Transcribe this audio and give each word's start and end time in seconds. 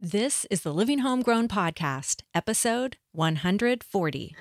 This 0.00 0.44
is 0.48 0.60
the 0.60 0.72
Living 0.72 1.00
Homegrown 1.00 1.48
Podcast, 1.48 2.22
episode 2.32 2.98
140. 3.10 4.36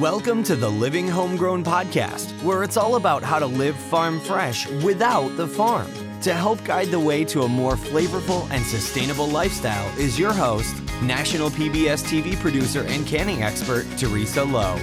Welcome 0.00 0.42
to 0.42 0.56
the 0.56 0.68
Living 0.68 1.06
Homegrown 1.06 1.62
Podcast, 1.62 2.32
where 2.42 2.64
it's 2.64 2.76
all 2.76 2.96
about 2.96 3.22
how 3.22 3.38
to 3.38 3.46
live 3.46 3.76
farm 3.76 4.18
fresh 4.18 4.68
without 4.82 5.28
the 5.36 5.46
farm. 5.46 5.86
To 6.22 6.34
help 6.34 6.64
guide 6.64 6.88
the 6.88 6.98
way 6.98 7.24
to 7.26 7.42
a 7.42 7.48
more 7.48 7.76
flavorful 7.76 8.50
and 8.50 8.66
sustainable 8.66 9.28
lifestyle 9.28 9.96
is 9.96 10.18
your 10.18 10.32
host, 10.32 10.74
national 11.02 11.50
PBS 11.50 12.04
TV 12.04 12.34
producer 12.34 12.82
and 12.88 13.06
canning 13.06 13.44
expert, 13.44 13.86
Teresa 13.96 14.42
Lowe. 14.42 14.76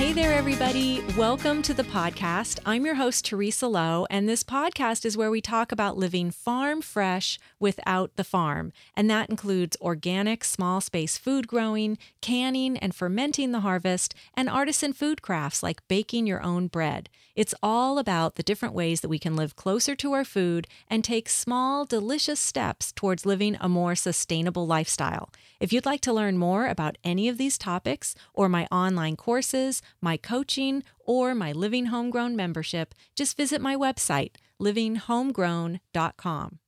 Hey 0.00 0.14
there, 0.14 0.32
everybody. 0.32 1.04
Welcome 1.14 1.60
to 1.60 1.74
the 1.74 1.82
podcast. 1.82 2.58
I'm 2.64 2.86
your 2.86 2.94
host, 2.94 3.26
Teresa 3.26 3.66
Lowe, 3.66 4.06
and 4.08 4.26
this 4.26 4.42
podcast 4.42 5.04
is 5.04 5.14
where 5.14 5.30
we 5.30 5.42
talk 5.42 5.72
about 5.72 5.98
living 5.98 6.30
farm 6.30 6.80
fresh 6.80 7.38
without 7.58 8.16
the 8.16 8.24
farm. 8.24 8.72
And 8.96 9.10
that 9.10 9.28
includes 9.28 9.76
organic, 9.78 10.42
small 10.42 10.80
space 10.80 11.18
food 11.18 11.46
growing, 11.46 11.98
canning 12.22 12.78
and 12.78 12.94
fermenting 12.94 13.52
the 13.52 13.60
harvest, 13.60 14.14
and 14.32 14.48
artisan 14.48 14.94
food 14.94 15.20
crafts 15.20 15.62
like 15.62 15.86
baking 15.86 16.26
your 16.26 16.42
own 16.42 16.68
bread. 16.68 17.10
It's 17.34 17.54
all 17.62 17.98
about 17.98 18.34
the 18.34 18.42
different 18.42 18.74
ways 18.74 19.00
that 19.00 19.08
we 19.08 19.18
can 19.18 19.36
live 19.36 19.56
closer 19.56 19.94
to 19.96 20.12
our 20.12 20.24
food 20.24 20.66
and 20.88 21.04
take 21.04 21.28
small, 21.28 21.84
delicious 21.84 22.40
steps 22.40 22.92
towards 22.92 23.26
living 23.26 23.56
a 23.60 23.68
more 23.68 23.94
sustainable 23.94 24.66
lifestyle. 24.66 25.30
If 25.60 25.72
you'd 25.72 25.86
like 25.86 26.00
to 26.02 26.12
learn 26.12 26.38
more 26.38 26.66
about 26.66 26.98
any 27.04 27.28
of 27.28 27.38
these 27.38 27.58
topics 27.58 28.14
or 28.34 28.48
my 28.48 28.66
online 28.72 29.16
courses, 29.16 29.82
my 30.00 30.16
coaching, 30.16 30.82
or 31.00 31.34
my 31.34 31.52
Living 31.52 31.86
Homegrown 31.86 32.36
membership, 32.36 32.94
just 33.14 33.36
visit 33.36 33.60
my 33.60 33.76
website, 33.76 34.36
livinghomegrown.com. 34.60 36.58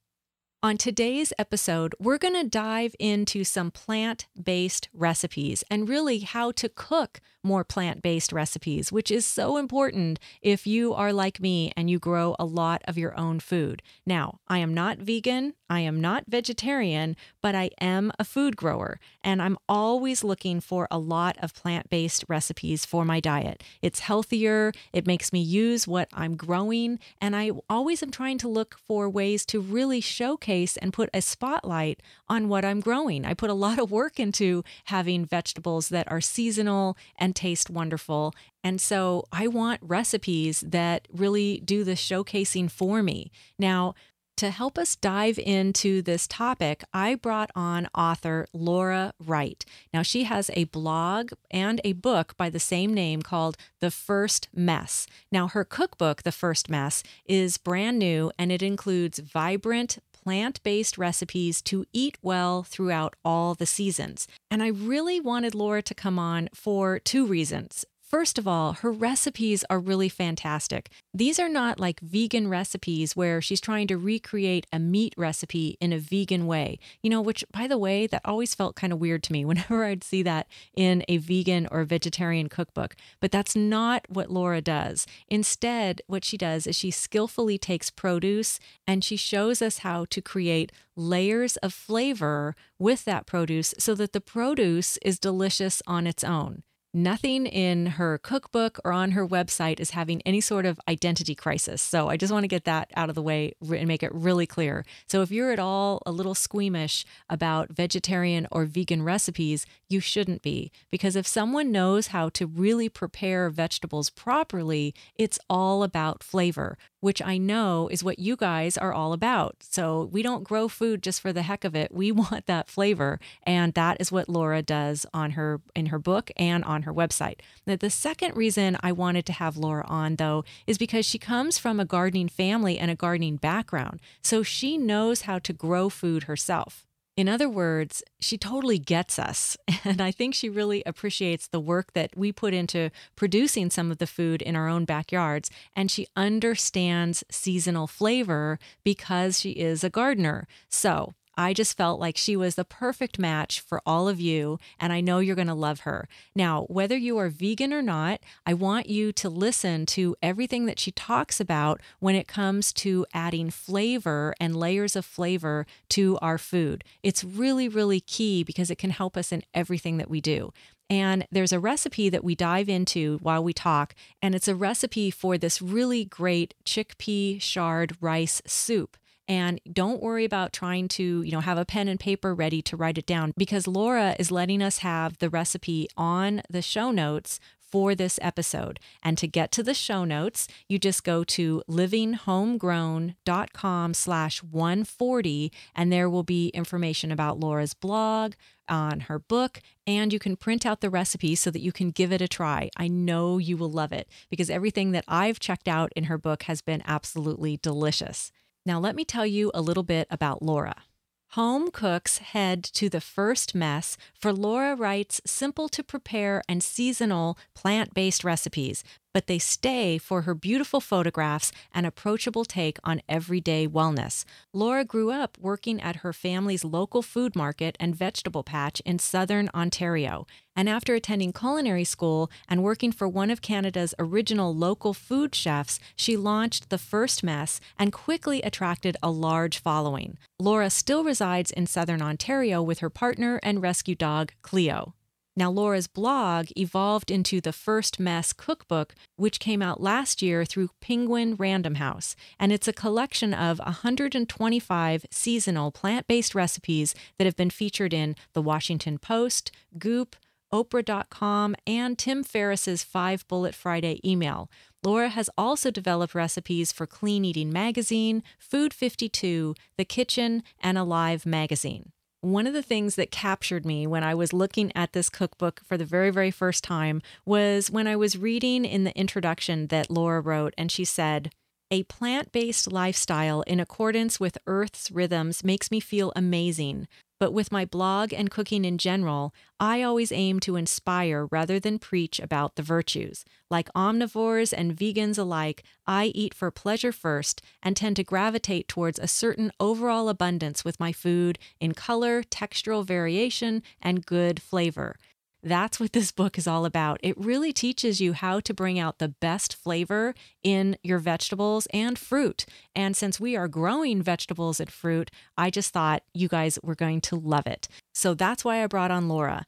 On 0.64 0.78
today's 0.78 1.32
episode, 1.40 1.92
we're 1.98 2.18
going 2.18 2.40
to 2.40 2.48
dive 2.48 2.94
into 3.00 3.42
some 3.42 3.72
plant 3.72 4.28
based 4.40 4.88
recipes 4.92 5.64
and 5.68 5.88
really 5.88 6.20
how 6.20 6.52
to 6.52 6.68
cook 6.68 7.20
more 7.42 7.64
plant 7.64 8.00
based 8.00 8.32
recipes, 8.32 8.92
which 8.92 9.10
is 9.10 9.26
so 9.26 9.56
important 9.56 10.20
if 10.40 10.64
you 10.64 10.94
are 10.94 11.12
like 11.12 11.40
me 11.40 11.72
and 11.76 11.90
you 11.90 11.98
grow 11.98 12.36
a 12.38 12.44
lot 12.44 12.80
of 12.84 12.96
your 12.96 13.18
own 13.18 13.40
food. 13.40 13.82
Now, 14.06 14.38
I 14.46 14.58
am 14.58 14.72
not 14.72 14.98
vegan, 14.98 15.54
I 15.68 15.80
am 15.80 16.00
not 16.00 16.26
vegetarian, 16.28 17.16
but 17.42 17.54
I 17.54 17.70
am 17.80 18.12
a 18.18 18.24
food 18.24 18.56
grower 18.56 18.98
and 19.22 19.42
I'm 19.42 19.58
always 19.68 20.24
looking 20.24 20.60
for 20.60 20.88
a 20.90 20.98
lot 20.98 21.36
of 21.42 21.54
plant 21.54 21.90
based 21.90 22.24
recipes 22.28 22.86
for 22.86 23.04
my 23.04 23.20
diet. 23.20 23.62
It's 23.82 24.00
healthier, 24.00 24.72
it 24.92 25.06
makes 25.06 25.32
me 25.32 25.40
use 25.40 25.86
what 25.86 26.08
I'm 26.12 26.36
growing, 26.36 26.98
and 27.20 27.34
I 27.36 27.50
always 27.68 28.02
am 28.02 28.10
trying 28.10 28.38
to 28.38 28.48
look 28.48 28.78
for 28.86 29.08
ways 29.08 29.44
to 29.46 29.60
really 29.60 30.00
showcase 30.00 30.76
and 30.76 30.92
put 30.92 31.10
a 31.12 31.20
spotlight 31.20 32.00
on 32.28 32.48
what 32.48 32.64
I'm 32.64 32.80
growing. 32.80 33.24
I 33.24 33.34
put 33.34 33.50
a 33.50 33.54
lot 33.54 33.78
of 33.78 33.90
work 33.90 34.20
into 34.20 34.62
having 34.86 35.24
vegetables 35.24 35.88
that 35.88 36.10
are 36.10 36.20
seasonal 36.20 36.96
and 37.18 37.34
taste 37.34 37.68
wonderful. 37.68 38.34
And 38.64 38.80
so 38.80 39.24
I 39.32 39.48
want 39.48 39.80
recipes 39.82 40.60
that 40.60 41.08
really 41.12 41.60
do 41.64 41.82
the 41.82 41.92
showcasing 41.92 42.70
for 42.70 43.02
me. 43.02 43.32
Now, 43.58 43.94
to 44.42 44.50
help 44.50 44.76
us 44.76 44.96
dive 44.96 45.38
into 45.38 46.02
this 46.02 46.26
topic, 46.26 46.82
I 46.92 47.14
brought 47.14 47.52
on 47.54 47.88
author 47.94 48.48
Laura 48.52 49.12
Wright. 49.24 49.64
Now, 49.94 50.02
she 50.02 50.24
has 50.24 50.50
a 50.54 50.64
blog 50.64 51.30
and 51.48 51.80
a 51.84 51.92
book 51.92 52.36
by 52.36 52.50
the 52.50 52.58
same 52.58 52.92
name 52.92 53.22
called 53.22 53.56
The 53.78 53.92
First 53.92 54.48
Mess. 54.52 55.06
Now, 55.30 55.46
her 55.46 55.64
cookbook, 55.64 56.24
The 56.24 56.32
First 56.32 56.68
Mess, 56.68 57.04
is 57.24 57.56
brand 57.56 58.00
new 58.00 58.32
and 58.36 58.50
it 58.50 58.64
includes 58.64 59.20
vibrant, 59.20 59.98
plant 60.12 60.60
based 60.64 60.98
recipes 60.98 61.62
to 61.62 61.84
eat 61.92 62.18
well 62.20 62.64
throughout 62.64 63.14
all 63.24 63.54
the 63.54 63.64
seasons. 63.64 64.26
And 64.50 64.60
I 64.60 64.68
really 64.68 65.20
wanted 65.20 65.54
Laura 65.54 65.82
to 65.82 65.94
come 65.94 66.18
on 66.18 66.48
for 66.52 66.98
two 66.98 67.26
reasons. 67.26 67.84
First 68.12 68.36
of 68.36 68.46
all, 68.46 68.74
her 68.74 68.92
recipes 68.92 69.64
are 69.70 69.78
really 69.80 70.10
fantastic. 70.10 70.90
These 71.14 71.38
are 71.38 71.48
not 71.48 71.80
like 71.80 71.98
vegan 72.00 72.46
recipes 72.46 73.16
where 73.16 73.40
she's 73.40 73.58
trying 73.58 73.86
to 73.86 73.96
recreate 73.96 74.66
a 74.70 74.78
meat 74.78 75.14
recipe 75.16 75.78
in 75.80 75.94
a 75.94 75.98
vegan 75.98 76.46
way, 76.46 76.78
you 77.02 77.08
know, 77.08 77.22
which, 77.22 77.42
by 77.50 77.66
the 77.66 77.78
way, 77.78 78.06
that 78.06 78.20
always 78.26 78.54
felt 78.54 78.76
kind 78.76 78.92
of 78.92 78.98
weird 78.98 79.22
to 79.22 79.32
me 79.32 79.44
whenever 79.46 79.86
I'd 79.86 80.04
see 80.04 80.22
that 80.24 80.46
in 80.74 81.06
a 81.08 81.16
vegan 81.16 81.66
or 81.70 81.84
vegetarian 81.84 82.50
cookbook. 82.50 82.96
But 83.18 83.32
that's 83.32 83.56
not 83.56 84.04
what 84.10 84.30
Laura 84.30 84.60
does. 84.60 85.06
Instead, 85.28 86.02
what 86.06 86.22
she 86.22 86.36
does 86.36 86.66
is 86.66 86.76
she 86.76 86.90
skillfully 86.90 87.56
takes 87.56 87.88
produce 87.88 88.60
and 88.86 89.02
she 89.02 89.16
shows 89.16 89.62
us 89.62 89.78
how 89.78 90.04
to 90.10 90.20
create 90.20 90.70
layers 90.96 91.56
of 91.56 91.72
flavor 91.72 92.54
with 92.78 93.06
that 93.06 93.24
produce 93.24 93.72
so 93.78 93.94
that 93.94 94.12
the 94.12 94.20
produce 94.20 94.98
is 94.98 95.18
delicious 95.18 95.80
on 95.86 96.06
its 96.06 96.22
own. 96.22 96.62
Nothing 96.94 97.46
in 97.46 97.86
her 97.86 98.18
cookbook 98.18 98.78
or 98.84 98.92
on 98.92 99.12
her 99.12 99.26
website 99.26 99.80
is 99.80 99.90
having 99.92 100.20
any 100.26 100.42
sort 100.42 100.66
of 100.66 100.78
identity 100.86 101.34
crisis. 101.34 101.80
So 101.80 102.10
I 102.10 102.18
just 102.18 102.30
want 102.30 102.44
to 102.44 102.48
get 102.48 102.66
that 102.66 102.90
out 102.94 103.08
of 103.08 103.14
the 103.14 103.22
way 103.22 103.54
and 103.62 103.88
make 103.88 104.02
it 104.02 104.14
really 104.14 104.46
clear. 104.46 104.84
So 105.08 105.22
if 105.22 105.30
you're 105.30 105.52
at 105.52 105.58
all 105.58 106.02
a 106.04 106.12
little 106.12 106.34
squeamish 106.34 107.06
about 107.30 107.70
vegetarian 107.70 108.46
or 108.52 108.66
vegan 108.66 109.02
recipes, 109.02 109.64
you 109.88 110.00
shouldn't 110.00 110.42
be. 110.42 110.70
Because 110.90 111.16
if 111.16 111.26
someone 111.26 111.72
knows 111.72 112.08
how 112.08 112.28
to 112.28 112.46
really 112.46 112.90
prepare 112.90 113.48
vegetables 113.48 114.10
properly, 114.10 114.94
it's 115.16 115.38
all 115.48 115.82
about 115.84 116.22
flavor 116.22 116.76
which 117.02 117.20
I 117.20 117.36
know 117.36 117.88
is 117.90 118.04
what 118.04 118.20
you 118.20 118.36
guys 118.36 118.78
are 118.78 118.92
all 118.92 119.12
about. 119.12 119.56
So 119.60 120.08
we 120.12 120.22
don't 120.22 120.44
grow 120.44 120.68
food 120.68 121.02
just 121.02 121.20
for 121.20 121.32
the 121.32 121.42
heck 121.42 121.64
of 121.64 121.74
it. 121.74 121.92
We 121.92 122.12
want 122.22 122.46
that 122.46 122.68
flavor, 122.68 123.18
and 123.42 123.74
that 123.74 124.00
is 124.00 124.12
what 124.12 124.28
Laura 124.28 124.62
does 124.62 125.04
on 125.12 125.32
her 125.32 125.60
in 125.74 125.86
her 125.86 125.98
book 125.98 126.30
and 126.36 126.64
on 126.64 126.82
her 126.82 126.94
website. 126.94 127.40
Now, 127.66 127.74
the 127.74 127.90
second 127.90 128.36
reason 128.36 128.76
I 128.84 128.92
wanted 128.92 129.26
to 129.26 129.32
have 129.32 129.56
Laura 129.56 129.84
on 129.88 130.16
though 130.16 130.44
is 130.66 130.78
because 130.78 131.04
she 131.04 131.18
comes 131.18 131.58
from 131.58 131.80
a 131.80 131.84
gardening 131.84 132.28
family 132.28 132.78
and 132.78 132.90
a 132.90 132.94
gardening 132.94 133.36
background. 133.36 134.00
So 134.22 134.44
she 134.44 134.78
knows 134.78 135.22
how 135.22 135.40
to 135.40 135.52
grow 135.52 135.88
food 135.88 136.24
herself. 136.24 136.86
In 137.14 137.28
other 137.28 137.48
words, 137.48 138.02
she 138.20 138.38
totally 138.38 138.78
gets 138.78 139.18
us. 139.18 139.56
And 139.84 140.00
I 140.00 140.12
think 140.12 140.32
she 140.34 140.48
really 140.48 140.84
appreciates 140.86 141.48
the 141.48 141.58
work 141.58 141.92
that 141.94 142.16
we 142.16 142.30
put 142.30 142.54
into 142.54 142.90
producing 143.16 143.68
some 143.68 143.90
of 143.90 143.98
the 143.98 144.06
food 144.06 144.40
in 144.40 144.54
our 144.54 144.68
own 144.68 144.84
backyards. 144.84 145.50
And 145.74 145.90
she 145.90 146.06
understands 146.16 147.24
seasonal 147.30 147.88
flavor 147.88 148.60
because 148.84 149.40
she 149.40 149.50
is 149.50 149.82
a 149.82 149.90
gardener. 149.90 150.46
So 150.68 151.14
I 151.36 151.54
just 151.54 151.76
felt 151.76 151.98
like 151.98 152.16
she 152.16 152.36
was 152.36 152.54
the 152.54 152.64
perfect 152.64 153.18
match 153.18 153.60
for 153.60 153.80
all 153.86 154.08
of 154.08 154.20
you, 154.20 154.58
and 154.78 154.92
I 154.92 155.00
know 155.00 155.18
you're 155.18 155.34
going 155.36 155.46
to 155.48 155.54
love 155.54 155.80
her. 155.80 156.08
Now, 156.34 156.64
whether 156.64 156.96
you 156.96 157.16
are 157.18 157.28
vegan 157.28 157.72
or 157.72 157.82
not, 157.82 158.20
I 158.44 158.54
want 158.54 158.88
you 158.88 159.12
to 159.12 159.30
listen 159.30 159.86
to 159.86 160.14
everything 160.22 160.66
that 160.66 160.78
she 160.78 160.92
talks 160.92 161.40
about 161.40 161.80
when 162.00 162.14
it 162.14 162.28
comes 162.28 162.72
to 162.74 163.06
adding 163.14 163.50
flavor 163.50 164.34
and 164.40 164.54
layers 164.54 164.94
of 164.94 165.04
flavor 165.04 165.66
to 165.90 166.18
our 166.20 166.38
food. 166.38 166.84
It's 167.02 167.24
really, 167.24 167.68
really 167.68 168.00
key 168.00 168.44
because 168.44 168.70
it 168.70 168.78
can 168.78 168.90
help 168.90 169.16
us 169.16 169.32
in 169.32 169.42
everything 169.54 169.96
that 169.96 170.10
we 170.10 170.20
do. 170.20 170.52
And 170.90 171.26
there's 171.30 171.52
a 171.52 171.58
recipe 171.58 172.10
that 172.10 172.22
we 172.22 172.34
dive 172.34 172.68
into 172.68 173.18
while 173.22 173.42
we 173.42 173.54
talk, 173.54 173.94
and 174.20 174.34
it's 174.34 174.48
a 174.48 174.54
recipe 174.54 175.10
for 175.10 175.38
this 175.38 175.62
really 175.62 176.04
great 176.04 176.52
chickpea 176.66 177.40
chard 177.40 177.96
rice 178.02 178.42
soup. 178.44 178.98
And 179.28 179.60
don't 179.70 180.02
worry 180.02 180.24
about 180.24 180.52
trying 180.52 180.88
to, 180.88 181.22
you 181.22 181.30
know, 181.32 181.40
have 181.40 181.58
a 181.58 181.64
pen 181.64 181.88
and 181.88 181.98
paper 181.98 182.32
ready 182.34 182.60
to 182.62 182.76
write 182.76 182.98
it 182.98 183.06
down 183.06 183.32
because 183.36 183.66
Laura 183.66 184.14
is 184.18 184.30
letting 184.30 184.62
us 184.62 184.78
have 184.78 185.18
the 185.18 185.28
recipe 185.30 185.88
on 185.96 186.42
the 186.50 186.62
show 186.62 186.90
notes 186.90 187.40
for 187.58 187.94
this 187.94 188.18
episode. 188.20 188.78
And 189.02 189.16
to 189.16 189.26
get 189.26 189.50
to 189.52 189.62
the 189.62 189.72
show 189.72 190.04
notes, 190.04 190.46
you 190.68 190.78
just 190.78 191.04
go 191.04 191.24
to 191.24 191.62
livinghomegrown.com 191.68 193.94
slash 193.94 194.42
140, 194.42 195.52
and 195.74 195.90
there 195.90 196.10
will 196.10 196.22
be 196.22 196.48
information 196.48 197.10
about 197.10 197.40
Laura's 197.40 197.72
blog, 197.72 198.34
on 198.68 199.00
her 199.00 199.18
book, 199.18 199.60
and 199.86 200.12
you 200.12 200.18
can 200.18 200.36
print 200.36 200.64
out 200.64 200.80
the 200.80 200.90
recipe 200.90 201.34
so 201.34 201.50
that 201.50 201.60
you 201.60 201.72
can 201.72 201.90
give 201.90 202.12
it 202.12 202.22
a 202.22 202.28
try. 202.28 202.70
I 202.76 202.88
know 202.88 203.38
you 203.38 203.56
will 203.56 203.70
love 203.70 203.92
it 203.92 204.08
because 204.30 204.50
everything 204.50 204.92
that 204.92 205.04
I've 205.06 205.38
checked 205.38 205.68
out 205.68 205.92
in 205.94 206.04
her 206.04 206.18
book 206.18 206.44
has 206.44 206.62
been 206.62 206.82
absolutely 206.86 207.58
delicious. 207.58 208.32
Now, 208.64 208.78
let 208.78 208.94
me 208.94 209.04
tell 209.04 209.26
you 209.26 209.50
a 209.54 209.60
little 209.60 209.82
bit 209.82 210.06
about 210.10 210.42
Laura. 210.42 210.84
Home 211.30 211.70
cooks 211.70 212.18
head 212.18 212.62
to 212.74 212.88
the 212.88 213.00
first 213.00 213.54
mess 213.54 213.96
for 214.14 214.32
Laura 214.32 214.76
Wright's 214.76 215.20
simple 215.24 215.68
to 215.70 215.82
prepare 215.82 216.42
and 216.48 216.62
seasonal 216.62 217.38
plant 217.54 217.94
based 217.94 218.22
recipes. 218.22 218.84
But 219.12 219.26
they 219.26 219.38
stay 219.38 219.98
for 219.98 220.22
her 220.22 220.34
beautiful 220.34 220.80
photographs 220.80 221.52
and 221.72 221.86
approachable 221.86 222.44
take 222.44 222.78
on 222.84 223.02
everyday 223.08 223.66
wellness. 223.68 224.24
Laura 224.52 224.84
grew 224.84 225.10
up 225.10 225.36
working 225.38 225.80
at 225.80 225.96
her 225.96 226.12
family's 226.12 226.64
local 226.64 227.02
food 227.02 227.36
market 227.36 227.76
and 227.78 227.94
vegetable 227.94 228.42
patch 228.42 228.80
in 228.80 228.98
southern 228.98 229.48
Ontario. 229.54 230.26
And 230.54 230.68
after 230.68 230.94
attending 230.94 231.32
culinary 231.32 231.84
school 231.84 232.30
and 232.48 232.62
working 232.62 232.92
for 232.92 233.08
one 233.08 233.30
of 233.30 233.40
Canada's 233.42 233.94
original 233.98 234.54
local 234.54 234.92
food 234.92 235.34
chefs, 235.34 235.80
she 235.96 236.16
launched 236.16 236.68
The 236.68 236.78
First 236.78 237.22
Mess 237.22 237.60
and 237.78 237.92
quickly 237.92 238.42
attracted 238.42 238.96
a 239.02 239.10
large 239.10 239.58
following. 239.58 240.18
Laura 240.38 240.68
still 240.70 241.04
resides 241.04 241.50
in 241.50 241.66
southern 241.66 242.02
Ontario 242.02 242.62
with 242.62 242.80
her 242.80 242.90
partner 242.90 243.40
and 243.42 243.62
rescue 243.62 243.94
dog, 243.94 244.32
Cleo. 244.42 244.94
Now, 245.34 245.50
Laura's 245.50 245.86
blog 245.86 246.48
evolved 246.56 247.10
into 247.10 247.40
the 247.40 247.54
First 247.54 247.98
Mess 247.98 248.34
cookbook, 248.34 248.94
which 249.16 249.40
came 249.40 249.62
out 249.62 249.80
last 249.80 250.20
year 250.20 250.44
through 250.44 250.70
Penguin 250.80 251.36
Random 251.36 251.76
House. 251.76 252.14
And 252.38 252.52
it's 252.52 252.68
a 252.68 252.72
collection 252.72 253.32
of 253.32 253.58
125 253.60 255.06
seasonal 255.10 255.70
plant 255.70 256.06
based 256.06 256.34
recipes 256.34 256.94
that 257.18 257.24
have 257.24 257.36
been 257.36 257.50
featured 257.50 257.94
in 257.94 258.14
The 258.34 258.42
Washington 258.42 258.98
Post, 258.98 259.50
Goop, 259.78 260.16
Oprah.com, 260.52 261.56
and 261.66 261.98
Tim 261.98 262.22
Ferriss's 262.22 262.84
Five 262.84 263.26
Bullet 263.26 263.54
Friday 263.54 264.00
email. 264.04 264.50
Laura 264.84 265.08
has 265.08 265.30
also 265.38 265.70
developed 265.70 266.14
recipes 266.14 266.72
for 266.72 266.86
Clean 266.86 267.24
Eating 267.24 267.50
Magazine, 267.50 268.22
Food 268.38 268.74
52, 268.74 269.54
The 269.78 269.84
Kitchn, 269.86 270.42
and 270.60 270.76
Alive 270.76 271.24
Magazine. 271.24 271.92
One 272.22 272.46
of 272.46 272.54
the 272.54 272.62
things 272.62 272.94
that 272.94 273.10
captured 273.10 273.66
me 273.66 273.84
when 273.84 274.04
I 274.04 274.14
was 274.14 274.32
looking 274.32 274.70
at 274.76 274.92
this 274.92 275.10
cookbook 275.10 275.60
for 275.64 275.76
the 275.76 275.84
very, 275.84 276.10
very 276.10 276.30
first 276.30 276.62
time 276.62 277.02
was 277.26 277.68
when 277.68 277.88
I 277.88 277.96
was 277.96 278.16
reading 278.16 278.64
in 278.64 278.84
the 278.84 278.96
introduction 278.96 279.66
that 279.66 279.90
Laura 279.90 280.20
wrote, 280.20 280.54
and 280.56 280.70
she 280.70 280.84
said, 280.84 281.32
A 281.72 281.82
plant 281.82 282.30
based 282.30 282.70
lifestyle 282.70 283.40
in 283.42 283.58
accordance 283.58 284.20
with 284.20 284.38
Earth's 284.46 284.88
rhythms 284.92 285.42
makes 285.42 285.72
me 285.72 285.80
feel 285.80 286.12
amazing. 286.14 286.86
But 287.22 287.32
with 287.32 287.52
my 287.52 287.64
blog 287.64 288.12
and 288.12 288.32
cooking 288.32 288.64
in 288.64 288.78
general, 288.78 289.32
I 289.60 289.80
always 289.80 290.10
aim 290.10 290.40
to 290.40 290.56
inspire 290.56 291.28
rather 291.30 291.60
than 291.60 291.78
preach 291.78 292.18
about 292.18 292.56
the 292.56 292.64
virtues. 292.64 293.24
Like 293.48 293.72
omnivores 293.76 294.52
and 294.52 294.76
vegans 294.76 295.18
alike, 295.18 295.62
I 295.86 296.06
eat 296.16 296.34
for 296.34 296.50
pleasure 296.50 296.90
first 296.90 297.40
and 297.62 297.76
tend 297.76 297.94
to 297.94 298.02
gravitate 298.02 298.66
towards 298.66 298.98
a 298.98 299.06
certain 299.06 299.52
overall 299.60 300.08
abundance 300.08 300.64
with 300.64 300.80
my 300.80 300.90
food 300.90 301.38
in 301.60 301.74
color, 301.74 302.24
textural 302.24 302.84
variation, 302.84 303.62
and 303.80 304.04
good 304.04 304.42
flavor. 304.42 304.96
That's 305.44 305.80
what 305.80 305.92
this 305.92 306.12
book 306.12 306.38
is 306.38 306.46
all 306.46 306.64
about. 306.64 307.00
It 307.02 307.18
really 307.18 307.52
teaches 307.52 308.00
you 308.00 308.12
how 308.12 308.38
to 308.38 308.54
bring 308.54 308.78
out 308.78 308.98
the 308.98 309.08
best 309.08 309.56
flavor 309.56 310.14
in 310.44 310.76
your 310.84 311.00
vegetables 311.00 311.66
and 311.72 311.98
fruit. 311.98 312.46
And 312.76 312.96
since 312.96 313.18
we 313.18 313.34
are 313.34 313.48
growing 313.48 314.02
vegetables 314.02 314.60
and 314.60 314.70
fruit, 314.70 315.10
I 315.36 315.50
just 315.50 315.72
thought 315.72 316.04
you 316.14 316.28
guys 316.28 316.60
were 316.62 316.76
going 316.76 317.00
to 317.02 317.16
love 317.16 317.48
it. 317.48 317.66
So 317.92 318.14
that's 318.14 318.44
why 318.44 318.62
I 318.62 318.68
brought 318.68 318.92
on 318.92 319.08
Laura. 319.08 319.44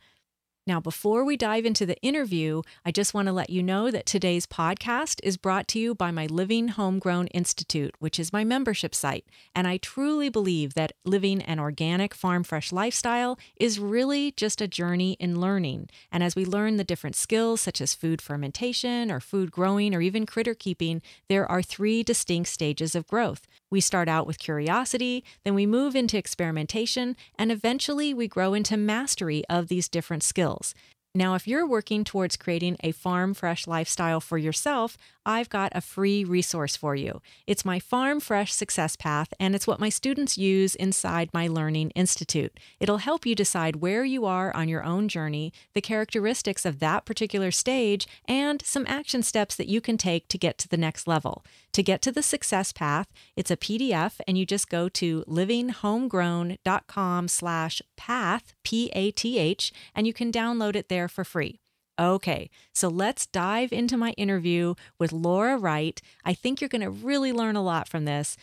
Now, 0.67 0.81
before 0.81 1.27
we 1.27 1.37
dive 1.37 1.67
into 1.67 1.85
the 1.85 2.01
interview, 2.01 2.63
I 2.87 2.91
just 2.91 3.13
want 3.13 3.27
to 3.27 3.35
let 3.35 3.51
you 3.51 3.63
know 3.63 3.91
that 3.91 4.07
today's 4.07 4.47
podcast 4.47 5.21
is 5.23 5.37
brought 5.37 5.69
to 5.69 5.79
you 5.79 5.95
by 5.95 6.11
my 6.11 6.25
Living 6.25 6.69
Homegrown 6.69 7.27
Institute, 7.29 7.95
which 7.99 8.19
is 8.19 8.33
my 8.33 8.45
membership 8.45 8.95
site. 8.95 9.27
And 9.55 9.69
I 9.69 9.77
truly 9.77 10.31
believe 10.31 10.73
that 10.73 10.93
living 11.05 11.43
an 11.43 11.61
organic, 11.61 12.15
farm 12.15 12.45
fresh 12.45 12.73
lifestyle 12.73 13.39
is 13.61 13.79
really 13.79 14.33
just 14.33 14.63
a 14.63 14.69
journey 14.69 15.19
in 15.21 15.39
learning. 15.39 15.91
And 16.11 16.23
as 16.23 16.35
we 16.35 16.47
learn 16.47 16.79
the 16.79 16.83
different 16.85 17.17
skills, 17.17 17.61
such 17.61 17.83
as 17.83 17.93
food 17.93 18.23
fermentation 18.23 19.13
or 19.13 19.21
food 19.21 19.51
growing 19.51 19.95
or 19.95 20.01
even 20.01 20.25
critter 20.25 20.55
keeping, 20.55 21.03
there 21.29 21.47
are 21.47 21.61
three 21.61 22.03
distinct 22.03 22.49
stages 22.49 22.95
of 22.95 23.07
growth. 23.07 23.47
We 23.71 23.83
start 23.83 24.09
out 24.09 24.27
with 24.27 24.39
curiosity, 24.39 25.25
then 25.45 25.55
we 25.55 25.67
move 25.67 25.95
into 25.95 26.17
experimentation, 26.17 27.17
and 27.39 27.53
eventually 27.53 28.15
we 28.15 28.29
grow 28.29 28.55
into 28.55 28.79
mastery 28.79 29.45
of 29.51 29.69
these 29.69 29.91
different 29.91 30.23
skills 30.23 30.54
skills. 30.63 30.75
Now, 31.17 31.37
if 31.37 31.47
you're 31.47 31.65
working 31.65 32.03
towards 32.03 32.37
creating 32.37 32.77
a 32.83 32.91
farm 32.91 33.35
fresh 33.35 33.69
lifestyle 33.69 34.21
for 34.21 34.37
yourself, 34.37 34.99
I've 35.25 35.49
got 35.49 35.71
a 35.73 35.81
free 35.81 36.25
resource 36.25 36.77
for 36.77 36.97
you. 36.97 37.23
It's 37.47 37.65
my 37.65 37.79
Farm 37.79 38.19
Fresh 38.19 38.53
Success 38.53 38.97
Path, 38.97 39.33
and 39.39 39.55
it's 39.55 39.67
what 39.67 39.79
my 39.79 39.89
students 39.89 40.37
use 40.37 40.75
inside 40.75 41.31
my 41.33 41.47
Learning 41.47 41.91
Institute. 41.91 42.59
It'll 42.81 42.99
help 42.99 43.25
you 43.25 43.35
decide 43.35 43.77
where 43.77 44.05
you 44.05 44.27
are 44.27 44.55
on 44.57 44.69
your 44.69 44.83
own 44.83 45.09
journey, 45.09 45.53
the 45.73 45.81
characteristics 45.81 46.67
of 46.67 46.81
that 46.81 47.07
particular 47.07 47.53
stage, 47.53 48.09
and 48.27 48.61
some 48.63 48.85
action 48.87 49.23
steps 49.23 49.55
that 49.55 49.69
you 49.69 49.81
can 49.81 49.97
take 49.97 50.27
to 50.29 50.37
get 50.37 50.59
to 50.59 50.69
the 50.69 50.77
next 50.77 51.07
level. 51.07 51.45
To 51.73 51.83
get 51.83 52.03
to 52.03 52.13
the 52.13 52.23
success 52.23 52.73
path, 52.73 53.09
it's 53.35 53.51
a 53.51 53.57
PDF, 53.57 54.21
and 54.29 54.37
you 54.37 54.45
just 54.45 54.69
go 54.69 54.91
to 54.91 55.25
livinghomegrown.com 55.27 57.29
slash 57.29 57.83
path, 57.97 58.53
P-A-T-H, 58.63 59.73
and 59.95 60.07
you 60.07 60.13
can 60.13 60.31
download 60.31 60.77
it 60.77 60.89
there 60.89 61.04
for 61.09 61.25
free. 61.25 61.61
Okay, 61.99 62.51
so 62.73 62.89
let's 62.89 63.27
dive 63.27 63.73
into 63.73 63.97
my 63.97 64.11
interview 64.13 64.75
with 64.99 65.13
Laura 65.13 65.57
Wright. 65.57 66.01
I 66.25 66.35
think 66.35 66.61
you're 66.61 66.69
going 66.69 66.83
to 66.83 66.91
really 66.91 67.33
learn 67.33 67.55
a 67.55 67.63
lot 67.63 67.89
from 67.89 68.05
this. 68.05 68.37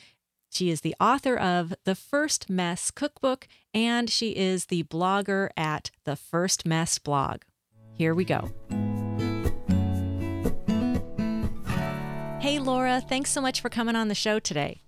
She 0.50 0.70
is 0.70 0.82
the 0.82 0.96
author 1.00 1.36
of 1.38 1.74
The 1.86 1.96
First 1.96 2.50
Mess 2.50 2.92
Cookbook, 2.92 3.48
and 3.74 4.10
she 4.10 4.32
is 4.32 4.66
the 4.66 4.84
blogger 4.84 5.50
at 5.58 5.92
the 6.06 6.16
First 6.16 6.66
Mess 6.66 6.98
blog. 6.98 7.42
Here 7.94 8.14
we 8.14 8.26
go. 8.26 8.52
Hey, 12.40 12.60
Laura, 12.60 13.02
thanks 13.02 13.32
so 13.32 13.40
much 13.40 13.62
for 13.62 13.70
coming 13.70 13.96
on 13.96 14.08
the 14.08 14.16
show 14.16 14.40
today. 14.40 14.82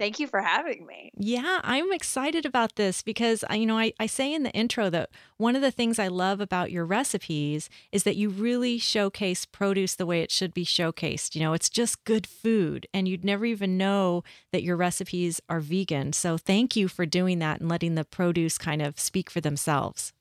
Thank 0.00 0.18
you 0.18 0.26
for 0.26 0.40
having 0.40 0.86
me. 0.86 1.10
Yeah, 1.14 1.60
I'm 1.62 1.92
excited 1.92 2.46
about 2.46 2.76
this 2.76 3.02
because, 3.02 3.44
you 3.52 3.66
know, 3.66 3.76
I, 3.76 3.92
I 4.00 4.06
say 4.06 4.32
in 4.32 4.44
the 4.44 4.50
intro 4.52 4.88
that 4.88 5.10
one 5.36 5.54
of 5.54 5.60
the 5.60 5.70
things 5.70 5.98
I 5.98 6.08
love 6.08 6.40
about 6.40 6.72
your 6.72 6.86
recipes 6.86 7.68
is 7.92 8.04
that 8.04 8.16
you 8.16 8.30
really 8.30 8.78
showcase 8.78 9.44
produce 9.44 9.94
the 9.94 10.06
way 10.06 10.22
it 10.22 10.30
should 10.30 10.54
be 10.54 10.64
showcased. 10.64 11.34
You 11.34 11.42
know, 11.42 11.52
it's 11.52 11.68
just 11.68 12.02
good 12.04 12.26
food, 12.26 12.86
and 12.94 13.08
you'd 13.08 13.26
never 13.26 13.44
even 13.44 13.76
know 13.76 14.24
that 14.52 14.62
your 14.62 14.76
recipes 14.76 15.38
are 15.50 15.60
vegan. 15.60 16.14
So 16.14 16.38
thank 16.38 16.76
you 16.76 16.88
for 16.88 17.04
doing 17.04 17.38
that 17.40 17.60
and 17.60 17.68
letting 17.68 17.94
the 17.94 18.06
produce 18.06 18.56
kind 18.56 18.80
of 18.80 18.98
speak 18.98 19.28
for 19.28 19.42
themselves. 19.42 20.14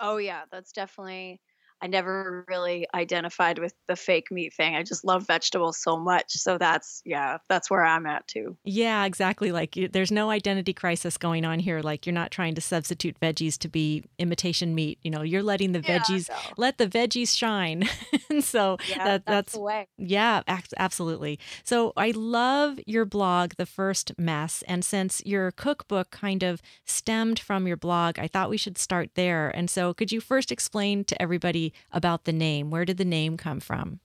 Oh, 0.00 0.16
yeah, 0.16 0.44
that's 0.50 0.72
definitely 0.72 1.42
I 1.82 1.86
never 1.86 2.44
really 2.48 2.86
identified 2.94 3.58
with 3.58 3.74
the 3.88 3.96
fake 3.96 4.30
meat 4.30 4.52
thing. 4.52 4.76
I 4.76 4.82
just 4.82 5.04
love 5.04 5.26
vegetables 5.26 5.78
so 5.78 5.96
much. 5.96 6.32
So 6.32 6.58
that's, 6.58 7.00
yeah, 7.04 7.38
that's 7.48 7.70
where 7.70 7.84
I'm 7.84 8.06
at 8.06 8.26
too. 8.28 8.56
Yeah, 8.64 9.04
exactly. 9.04 9.50
Like 9.50 9.76
there's 9.92 10.12
no 10.12 10.30
identity 10.30 10.74
crisis 10.74 11.16
going 11.16 11.44
on 11.44 11.58
here. 11.58 11.80
Like 11.80 12.04
you're 12.04 12.12
not 12.12 12.30
trying 12.30 12.54
to 12.56 12.60
substitute 12.60 13.18
veggies 13.20 13.56
to 13.58 13.68
be 13.68 14.04
imitation 14.18 14.74
meat. 14.74 14.98
You 15.02 15.10
know, 15.10 15.22
you're 15.22 15.42
letting 15.42 15.72
the 15.72 15.80
yeah, 15.80 15.98
veggies, 15.98 16.28
no. 16.28 16.36
let 16.56 16.78
the 16.78 16.86
veggies 16.86 17.36
shine. 17.36 17.88
and 18.30 18.44
so 18.44 18.76
yeah, 18.88 19.04
that, 19.04 19.26
that's, 19.26 19.52
the 19.54 19.60
way. 19.60 19.88
Yeah, 19.96 20.42
absolutely. 20.46 21.38
So 21.64 21.92
I 21.96 22.10
love 22.10 22.78
your 22.86 23.04
blog, 23.06 23.54
The 23.56 23.66
First 23.66 24.12
Mess. 24.18 24.62
And 24.68 24.84
since 24.84 25.22
your 25.24 25.50
cookbook 25.50 26.10
kind 26.10 26.42
of 26.42 26.60
stemmed 26.84 27.38
from 27.38 27.66
your 27.66 27.76
blog, 27.76 28.18
I 28.18 28.28
thought 28.28 28.50
we 28.50 28.56
should 28.58 28.76
start 28.76 29.10
there. 29.14 29.48
And 29.48 29.70
so 29.70 29.94
could 29.94 30.12
you 30.12 30.20
first 30.20 30.52
explain 30.52 31.04
to 31.04 31.20
everybody 31.20 31.69
about 31.92 32.24
the 32.24 32.32
name. 32.32 32.70
Where 32.70 32.84
did 32.84 32.96
the 32.96 33.04
name 33.04 33.36
come 33.36 33.60
from? 33.60 34.00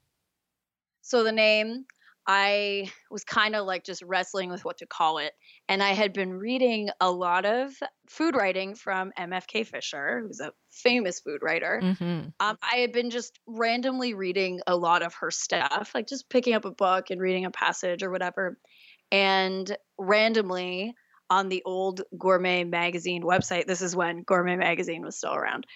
So 1.01 1.24
the 1.24 1.31
name, 1.31 1.86
I 2.27 2.91
was 3.12 3.24
kind 3.24 3.55
of 3.55 3.67
like 3.67 3.84
just 3.84 4.01
wrestling 4.01 4.50
with 4.50 4.65
what 4.65 4.79
to 4.79 4.88
call 4.88 5.19
it. 5.19 5.34
And 5.69 5.84
I 5.84 5.91
had 5.91 6.13
been 6.13 6.34
reading 6.34 6.89
a 7.00 7.12
lot 7.12 7.45
of 7.45 7.72
food 8.10 8.36
writing 8.36 8.74
from 8.74 9.12
MFK 9.17 9.67
Fisher, 9.67 10.24
who's 10.25 10.39
a 10.39 10.51
famous 10.72 11.19
food 11.19 11.41
writer. 11.43 11.79
Mm-hmm. 11.84 12.29
Um, 12.39 12.57
I 12.62 12.77
had 12.77 12.91
been 12.91 13.12
just 13.12 13.39
randomly 13.45 14.15
reading 14.15 14.62
a 14.65 14.75
lot 14.75 15.03
of 15.03 15.13
her 15.15 15.29
stuff, 15.29 15.91
like 15.93 16.07
just 16.07 16.29
picking 16.29 16.55
up 16.55 16.65
a 16.65 16.72
book 16.72 17.12
and 17.12 17.22
reading 17.22 17.45
a 17.45 17.51
passage 17.51 18.01
or 18.01 18.10
whatever. 18.10 18.57
And 19.12 19.75
randomly 20.00 20.95
on 21.29 21.50
the 21.50 21.62
old 21.63 22.01
Gourmet 22.17 22.63
Magazine 22.63 23.22
website, 23.22 23.67
this 23.67 23.84
is 23.84 23.95
when 23.95 24.24
Gourmet 24.24 24.55
Magazine 24.55 25.03
was 25.03 25.15
still 25.15 25.36
around 25.36 25.67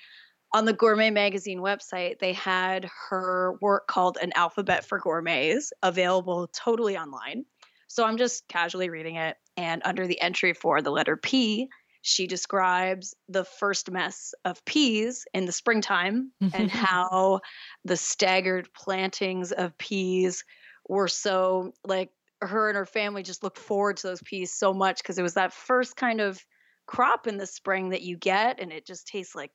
on 0.53 0.65
the 0.65 0.73
Gourmet 0.73 1.11
Magazine 1.11 1.59
website, 1.59 2.19
they 2.19 2.33
had 2.33 2.89
her 3.09 3.55
work 3.61 3.87
called 3.87 4.17
An 4.21 4.31
Alphabet 4.35 4.85
for 4.85 4.99
Gourmets 4.99 5.71
available 5.83 6.47
totally 6.47 6.97
online. 6.97 7.45
So 7.87 8.05
I'm 8.05 8.17
just 8.17 8.47
casually 8.47 8.89
reading 8.89 9.15
it. 9.15 9.37
And 9.57 9.81
under 9.85 10.07
the 10.07 10.19
entry 10.21 10.53
for 10.53 10.81
the 10.81 10.91
letter 10.91 11.17
P, 11.17 11.69
she 12.01 12.27
describes 12.27 13.13
the 13.27 13.43
first 13.43 13.91
mess 13.91 14.33
of 14.45 14.63
peas 14.65 15.25
in 15.33 15.45
the 15.45 15.51
springtime 15.51 16.31
and 16.53 16.71
how 16.71 17.41
the 17.83 17.97
staggered 17.97 18.73
plantings 18.73 19.51
of 19.51 19.77
peas 19.77 20.43
were 20.87 21.07
so 21.07 21.73
like 21.85 22.09
her 22.41 22.69
and 22.69 22.77
her 22.77 22.85
family 22.85 23.21
just 23.21 23.43
looked 23.43 23.57
forward 23.57 23.97
to 23.97 24.07
those 24.07 24.21
peas 24.23 24.53
so 24.53 24.73
much 24.73 25.03
because 25.03 25.17
it 25.17 25.23
was 25.23 25.33
that 25.33 25.53
first 25.53 25.97
kind 25.97 26.21
of 26.21 26.43
crop 26.87 27.27
in 27.27 27.37
the 27.37 27.45
spring 27.45 27.89
that 27.89 28.01
you 28.01 28.17
get 28.17 28.59
and 28.59 28.71
it 28.71 28.85
just 28.85 29.07
tastes 29.07 29.35
like 29.35 29.51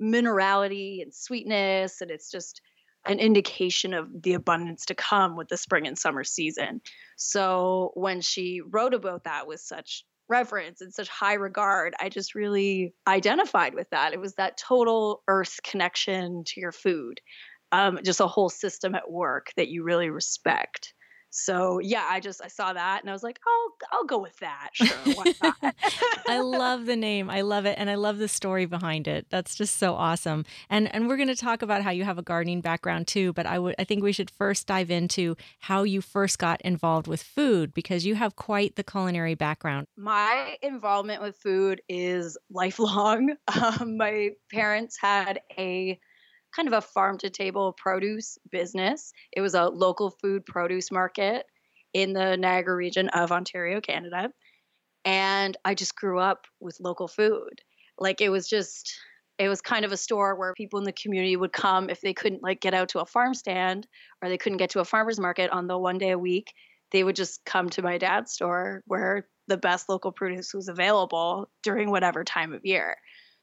minerality 0.00 1.02
and 1.02 1.14
sweetness 1.14 2.00
and 2.00 2.10
it's 2.10 2.30
just 2.30 2.60
an 3.06 3.18
indication 3.18 3.94
of 3.94 4.08
the 4.22 4.34
abundance 4.34 4.84
to 4.86 4.94
come 4.94 5.36
with 5.36 5.48
the 5.48 5.56
spring 5.56 5.86
and 5.86 5.98
summer 5.98 6.24
season. 6.24 6.80
So 7.16 7.92
when 7.94 8.20
she 8.20 8.60
wrote 8.68 8.94
about 8.94 9.24
that 9.24 9.46
with 9.46 9.60
such 9.60 10.04
reverence 10.28 10.80
and 10.80 10.92
such 10.92 11.08
high 11.08 11.34
regard, 11.34 11.94
I 12.00 12.08
just 12.08 12.34
really 12.34 12.94
identified 13.06 13.74
with 13.74 13.88
that. 13.90 14.12
It 14.12 14.20
was 14.20 14.34
that 14.34 14.58
total 14.58 15.22
earth 15.28 15.60
connection 15.62 16.42
to 16.46 16.60
your 16.60 16.72
food, 16.72 17.20
um, 17.72 18.00
just 18.04 18.20
a 18.20 18.26
whole 18.26 18.48
system 18.48 18.94
at 18.94 19.10
work 19.10 19.52
that 19.56 19.68
you 19.68 19.84
really 19.84 20.10
respect. 20.10 20.92
So 21.36 21.80
yeah, 21.80 22.06
I 22.08 22.18
just 22.18 22.40
I 22.42 22.48
saw 22.48 22.72
that 22.72 23.02
and 23.02 23.10
I 23.10 23.12
was 23.12 23.22
like, 23.22 23.38
oh, 23.46 23.72
I'll 23.92 24.04
go 24.04 24.18
with 24.18 24.36
that. 24.38 24.70
Sure, 24.72 24.88
why 25.14 25.34
not? 25.42 25.74
I 26.26 26.38
love 26.40 26.86
the 26.86 26.96
name. 26.96 27.28
I 27.28 27.42
love 27.42 27.66
it, 27.66 27.76
and 27.78 27.90
I 27.90 27.94
love 27.96 28.16
the 28.16 28.26
story 28.26 28.64
behind 28.64 29.06
it. 29.06 29.26
That's 29.28 29.54
just 29.54 29.76
so 29.76 29.94
awesome. 29.94 30.46
And 30.70 30.92
and 30.94 31.08
we're 31.08 31.18
going 31.18 31.28
to 31.28 31.36
talk 31.36 31.60
about 31.60 31.82
how 31.82 31.90
you 31.90 32.04
have 32.04 32.16
a 32.16 32.22
gardening 32.22 32.62
background 32.62 33.06
too. 33.06 33.34
But 33.34 33.44
I 33.44 33.58
would 33.58 33.74
I 33.78 33.84
think 33.84 34.02
we 34.02 34.12
should 34.12 34.30
first 34.30 34.66
dive 34.66 34.90
into 34.90 35.36
how 35.58 35.82
you 35.82 36.00
first 36.00 36.38
got 36.38 36.62
involved 36.62 37.06
with 37.06 37.22
food 37.22 37.74
because 37.74 38.06
you 38.06 38.14
have 38.14 38.34
quite 38.36 38.76
the 38.76 38.84
culinary 38.84 39.34
background. 39.34 39.88
My 39.94 40.56
involvement 40.62 41.20
with 41.20 41.36
food 41.36 41.82
is 41.88 42.38
lifelong. 42.50 43.34
Um, 43.56 43.96
my 43.96 44.30
parents 44.52 44.98
had 45.00 45.40
a 45.56 45.98
kind 46.56 46.68
of 46.68 46.74
a 46.74 46.80
farm 46.80 47.18
to 47.18 47.30
table 47.30 47.74
produce 47.76 48.38
business. 48.50 49.12
It 49.32 49.42
was 49.42 49.54
a 49.54 49.66
local 49.66 50.10
food 50.10 50.46
produce 50.46 50.90
market 50.90 51.44
in 51.92 52.14
the 52.14 52.36
Niagara 52.36 52.74
region 52.74 53.08
of 53.10 53.30
Ontario, 53.30 53.80
Canada. 53.80 54.30
And 55.04 55.56
I 55.64 55.74
just 55.74 55.94
grew 55.94 56.18
up 56.18 56.46
with 56.58 56.80
local 56.80 57.08
food. 57.08 57.60
Like 57.98 58.20
it 58.20 58.30
was 58.30 58.48
just 58.48 58.98
it 59.38 59.48
was 59.48 59.60
kind 59.60 59.84
of 59.84 59.92
a 59.92 59.96
store 59.96 60.34
where 60.34 60.54
people 60.54 60.78
in 60.78 60.84
the 60.84 60.92
community 60.92 61.36
would 61.36 61.52
come 61.52 61.90
if 61.90 62.00
they 62.00 62.14
couldn't 62.14 62.42
like 62.42 62.60
get 62.60 62.74
out 62.74 62.88
to 62.90 63.00
a 63.00 63.06
farm 63.06 63.34
stand 63.34 63.86
or 64.22 64.28
they 64.28 64.38
couldn't 64.38 64.58
get 64.58 64.70
to 64.70 64.80
a 64.80 64.84
farmers 64.84 65.20
market 65.20 65.50
on 65.50 65.66
the 65.66 65.78
one 65.78 65.98
day 65.98 66.10
a 66.10 66.18
week 66.18 66.54
they 66.92 67.04
would 67.04 67.16
just 67.16 67.44
come 67.44 67.68
to 67.68 67.82
my 67.82 67.98
dad's 67.98 68.32
store 68.32 68.82
where 68.86 69.28
the 69.48 69.56
best 69.56 69.88
local 69.88 70.12
produce 70.12 70.54
was 70.54 70.68
available 70.68 71.48
during 71.62 71.90
whatever 71.90 72.24
time 72.24 72.52
of 72.52 72.64
year 72.64 72.96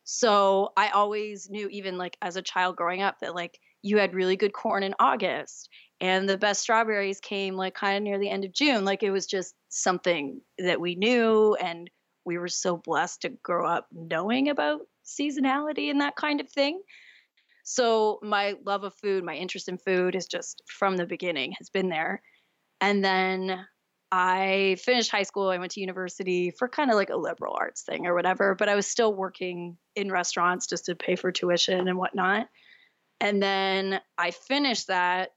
so 0.03 0.72
I 0.75 0.89
always 0.89 1.50
knew, 1.50 1.67
even 1.69 1.98
like 1.98 2.17
as 2.22 2.36
a 2.36 2.41
child 2.41 2.75
growing 2.75 3.01
up, 3.01 3.19
that 3.22 3.36
like 3.36 3.60
you 3.81 3.98
had 3.98 4.13
really 4.13 4.36
good 4.36 4.53
corn 4.53 4.83
in 4.83 4.95
August 5.00 5.69
and 6.00 6.27
the 6.27 6.38
best 6.38 6.62
strawberries 6.62 7.19
came 7.19 7.55
like 7.55 7.75
kind 7.75 7.98
of 7.98 8.03
near 8.03 8.19
the 8.19 8.29
end 8.29 8.43
of 8.43 8.53
June. 8.53 8.83
Like 8.83 9.03
it 9.03 9.12
was 9.12 9.25
just 9.25 9.55
something 9.69 10.41
that 10.57 10.81
we 10.81 10.95
knew. 10.95 11.55
And 11.55 11.89
we 12.25 12.38
were 12.38 12.48
so 12.50 12.77
blessed 12.77 13.22
to 13.22 13.29
grow 13.43 13.65
up 13.65 13.88
knowing 13.91 14.50
about 14.50 14.81
seasonality 15.05 15.89
and 15.89 16.01
that 16.01 16.15
kind 16.15 16.41
of 16.41 16.50
thing. 16.50 16.81
So 17.63 18.19
my 18.22 18.55
love 18.65 18.83
of 18.83 18.93
food, 18.95 19.24
my 19.24 19.36
interest 19.36 19.69
in 19.69 19.77
food 19.77 20.15
is 20.15 20.27
just 20.27 20.62
from 20.67 20.98
the 20.98 21.05
beginning 21.05 21.53
has 21.57 21.69
been 21.69 21.89
there. 21.89 22.22
And 22.81 23.03
then 23.03 23.65
I 24.15 24.77
finished 24.79 25.10
high 25.10 25.24
school. 25.24 25.50
I 25.50 25.58
went 25.58 25.72
to 25.72 25.82
university 25.82 26.51
for 26.51 26.67
kind 26.67 26.91
of 26.91 26.96
like 26.96 27.10
a 27.10 27.15
liberal 27.15 27.58
arts 27.60 27.82
thing 27.82 28.05
or 28.05 28.13
whatever, 28.13 28.53
but 28.53 28.70
I 28.70 28.75
was 28.75 28.86
still 28.86 29.12
working 29.12 29.75
in 29.96 30.12
restaurants 30.12 30.67
just 30.67 30.86
to 30.86 30.96
pay 30.96 31.15
for 31.15 31.32
tuition 31.32 31.88
and 31.88 31.98
whatnot. 31.98 32.48
And 33.20 33.41
then 33.41 34.00
I 34.15 34.29
finished 34.29 34.89
that 34.89 35.32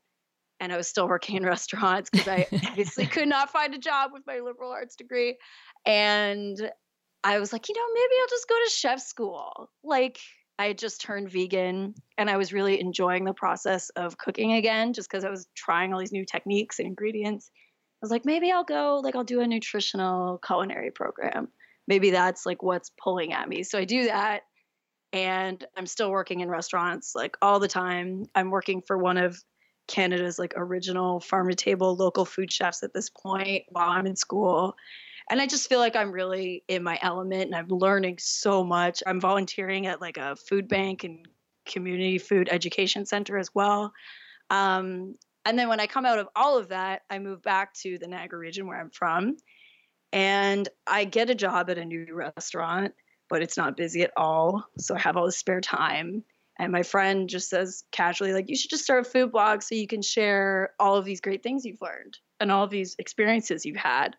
and 0.61 0.75
I 0.75 0.77
was 0.77 0.89
still 0.89 1.09
working 1.09 1.37
in 1.37 1.43
restaurants 1.47 2.11
because 2.11 2.29
I 2.29 2.47
obviously 2.69 3.07
could 3.07 3.29
not 3.29 3.49
find 3.49 3.75
a 3.75 3.79
job 3.79 4.11
with 4.13 4.25
my 4.27 4.41
liberal 4.41 4.73
arts 4.73 4.95
degree. 4.95 5.39
And 5.87 6.71
I 7.25 7.39
was 7.39 7.55
like, 7.55 7.71
you 7.71 7.75
know, 7.75 7.95
maybe 7.95 8.15
I'll 8.21 8.29
just 8.29 8.47
go 8.47 8.57
to 8.63 8.71
chef 8.71 9.01
school. 9.01 9.71
Like, 9.83 10.19
I 10.59 10.67
had 10.67 10.79
just 10.79 11.01
turned 11.01 11.31
vegan 11.31 11.95
and 12.19 12.29
I 12.29 12.37
was 12.37 12.53
really 12.53 12.79
enjoying 12.79 13.25
the 13.25 13.33
process 13.33 13.89
of 13.91 14.19
cooking 14.19 14.53
again 14.53 14.93
just 14.93 15.11
because 15.11 15.25
I 15.25 15.31
was 15.31 15.49
trying 15.55 15.95
all 15.95 16.01
these 16.01 16.13
new 16.13 16.27
techniques 16.27 16.79
and 16.79 16.87
ingredients 16.89 17.51
was 18.03 18.11
like, 18.11 18.25
maybe 18.25 18.51
I'll 18.51 18.65
go, 18.65 19.01
like, 19.03 19.17
I'll 19.17 19.25
do 19.25 19.41
a 19.41 19.47
nutritional 19.47 20.39
culinary 20.39 20.91
program. 20.91 21.49
Maybe 21.89 22.11
that's 22.11 22.45
like 22.45 22.63
what's 22.63 22.91
pulling 23.01 23.33
at 23.33 23.49
me. 23.49 23.63
So 23.63 23.79
I 23.79 23.85
do 23.85 24.05
that. 24.05 24.43
And 25.13 25.65
I'm 25.77 25.87
still 25.87 26.11
working 26.11 26.41
in 26.41 26.49
restaurants 26.49 27.15
like 27.15 27.37
all 27.41 27.61
the 27.61 27.69
time. 27.69 28.27
I'm 28.35 28.51
working 28.51 28.83
for 28.83 28.99
one 28.99 29.17
of 29.17 29.43
Canada's 29.87 30.39
like 30.39 30.55
original 30.57 31.21
farm 31.21 31.49
to 31.49 31.55
table 31.55 31.95
local 31.95 32.25
food 32.25 32.53
chefs 32.53 32.83
at 32.83 32.93
this 32.93 33.09
point 33.09 33.65
while 33.69 33.91
I'm 33.91 34.07
in 34.07 34.17
school. 34.17 34.75
And 35.31 35.41
I 35.41 35.47
just 35.47 35.69
feel 35.69 35.79
like 35.79 35.97
I'm 35.97 36.13
really 36.13 36.65
in 36.69 36.83
my 36.83 36.99
element 37.03 37.45
and 37.45 37.55
I'm 37.55 37.69
learning 37.69 38.19
so 38.19 38.63
much. 38.63 39.03
I'm 39.07 39.21
volunteering 39.21 39.87
at 39.87 40.01
like 40.01 40.19
a 40.19 40.37
food 40.37 40.69
bank 40.69 41.05
and 41.05 41.27
community 41.67 42.19
food 42.19 42.49
education 42.51 43.07
center 43.07 43.39
as 43.39 43.55
well. 43.55 43.93
Um, 44.51 45.17
and 45.47 45.57
then 45.57 45.69
when 45.69 45.79
I 45.79 45.87
come 45.87 46.05
out 46.05 46.19
of 46.19 46.29
all 46.35 46.59
of 46.59 46.69
that, 46.69 47.03
I 47.09 47.21
move 47.21 47.41
back 47.41 47.73
to 47.75 47.99
the 47.99 48.09
Niagara 48.09 48.39
region 48.39 48.67
where 48.67 48.81
I'm 48.81 48.91
from. 48.91 49.37
And 50.13 50.69
I 50.87 51.05
get 51.05 51.31
a 51.31 51.37
job 51.37 51.71
at 51.71 51.79
a 51.79 51.85
new 51.85 52.07
restaurant, 52.13 52.95
but 53.31 53.43
it's 53.43 53.57
not 53.57 53.77
busy 53.77 54.03
at 54.03 54.11
all. 54.17 54.65
So 54.79 54.97
I 54.97 54.99
have 54.99 55.17
all 55.17 55.27
this 55.27 55.37
spare 55.37 55.61
time. 55.61 56.25
And 56.59 56.73
my 56.73 56.83
friend 56.83 57.29
just 57.29 57.49
says 57.49 57.85
casually, 57.93 58.33
like, 58.33 58.49
you 58.49 58.57
should 58.57 58.71
just 58.71 58.83
start 58.83 59.07
a 59.07 59.11
food 59.11 59.31
blog 59.31 59.63
so 59.63 59.77
you 59.77 59.87
can 59.87 60.03
share 60.03 60.71
all 60.81 60.97
of 60.97 61.05
these 61.05 61.21
great 61.21 61.45
things 61.45 61.65
you've 61.65 61.83
learned 61.83 62.19
and 62.41 62.51
all 62.51 62.65
of 62.65 62.71
these 62.71 62.97
experiences 62.99 63.65
you've 63.65 63.77
had. 63.77 64.17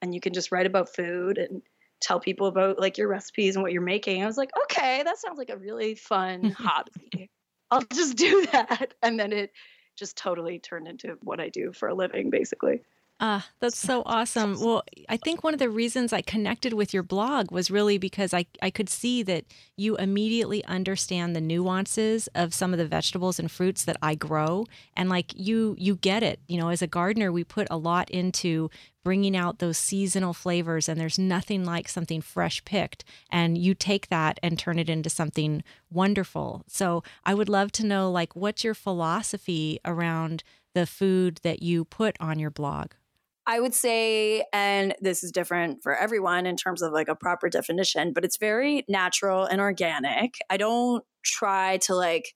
And 0.00 0.14
you 0.14 0.20
can 0.20 0.32
just 0.32 0.50
write 0.50 0.66
about 0.66 0.94
food 0.94 1.36
and 1.36 1.60
tell 2.00 2.20
people 2.20 2.46
about 2.46 2.80
like 2.80 2.96
your 2.96 3.08
recipes 3.08 3.54
and 3.54 3.62
what 3.62 3.72
you're 3.72 3.82
making. 3.82 4.22
I 4.22 4.26
was 4.26 4.38
like, 4.38 4.50
okay, 4.64 5.02
that 5.02 5.18
sounds 5.18 5.36
like 5.36 5.50
a 5.50 5.58
really 5.58 5.94
fun 5.94 6.50
hobby. 6.58 7.28
I'll 7.70 7.82
just 7.92 8.16
do 8.16 8.46
that. 8.52 8.94
And 9.02 9.20
then 9.20 9.32
it 9.32 9.50
just 10.00 10.16
totally 10.16 10.58
turned 10.58 10.88
into 10.88 11.16
what 11.22 11.38
I 11.38 11.50
do 11.50 11.72
for 11.72 11.88
a 11.88 11.94
living, 11.94 12.30
basically. 12.30 12.82
Ah, 13.22 13.46
that's 13.60 13.78
so 13.78 14.02
awesome. 14.06 14.58
Well, 14.58 14.82
I 15.10 15.18
think 15.18 15.44
one 15.44 15.52
of 15.52 15.60
the 15.60 15.68
reasons 15.68 16.10
I 16.10 16.22
connected 16.22 16.72
with 16.72 16.94
your 16.94 17.02
blog 17.02 17.50
was 17.52 17.70
really 17.70 17.98
because 17.98 18.32
I, 18.32 18.46
I 18.62 18.70
could 18.70 18.88
see 18.88 19.22
that 19.24 19.44
you 19.76 19.94
immediately 19.96 20.64
understand 20.64 21.36
the 21.36 21.40
nuances 21.42 22.28
of 22.34 22.54
some 22.54 22.72
of 22.72 22.78
the 22.78 22.86
vegetables 22.86 23.38
and 23.38 23.50
fruits 23.50 23.84
that 23.84 23.98
I 24.00 24.14
grow 24.14 24.64
and 24.96 25.10
like 25.10 25.34
you 25.36 25.74
you 25.78 25.96
get 25.96 26.22
it. 26.22 26.40
You 26.48 26.58
know, 26.58 26.70
as 26.70 26.80
a 26.80 26.86
gardener, 26.86 27.30
we 27.30 27.44
put 27.44 27.68
a 27.70 27.76
lot 27.76 28.08
into 28.08 28.70
bringing 29.04 29.36
out 29.36 29.58
those 29.58 29.76
seasonal 29.76 30.32
flavors 30.32 30.88
and 30.88 30.98
there's 30.98 31.18
nothing 31.18 31.62
like 31.66 31.90
something 31.90 32.22
fresh 32.22 32.64
picked 32.64 33.04
and 33.30 33.58
you 33.58 33.74
take 33.74 34.08
that 34.08 34.40
and 34.42 34.58
turn 34.58 34.78
it 34.78 34.88
into 34.88 35.10
something 35.10 35.62
wonderful. 35.90 36.64
So, 36.68 37.02
I 37.26 37.34
would 37.34 37.50
love 37.50 37.70
to 37.72 37.84
know 37.86 38.10
like 38.10 38.34
what's 38.34 38.64
your 38.64 38.74
philosophy 38.74 39.78
around 39.84 40.42
the 40.74 40.86
food 40.86 41.38
that 41.42 41.62
you 41.62 41.84
put 41.84 42.16
on 42.18 42.38
your 42.38 42.50
blog? 42.50 42.92
I 43.46 43.58
would 43.58 43.74
say, 43.74 44.44
and 44.52 44.94
this 45.00 45.24
is 45.24 45.32
different 45.32 45.82
for 45.82 45.96
everyone 45.96 46.46
in 46.46 46.56
terms 46.56 46.82
of 46.82 46.92
like 46.92 47.08
a 47.08 47.16
proper 47.16 47.48
definition, 47.48 48.12
but 48.12 48.24
it's 48.24 48.36
very 48.36 48.84
natural 48.88 49.44
and 49.44 49.60
organic. 49.60 50.34
I 50.48 50.56
don't 50.56 51.02
try 51.24 51.78
to 51.78 51.94
like, 51.94 52.34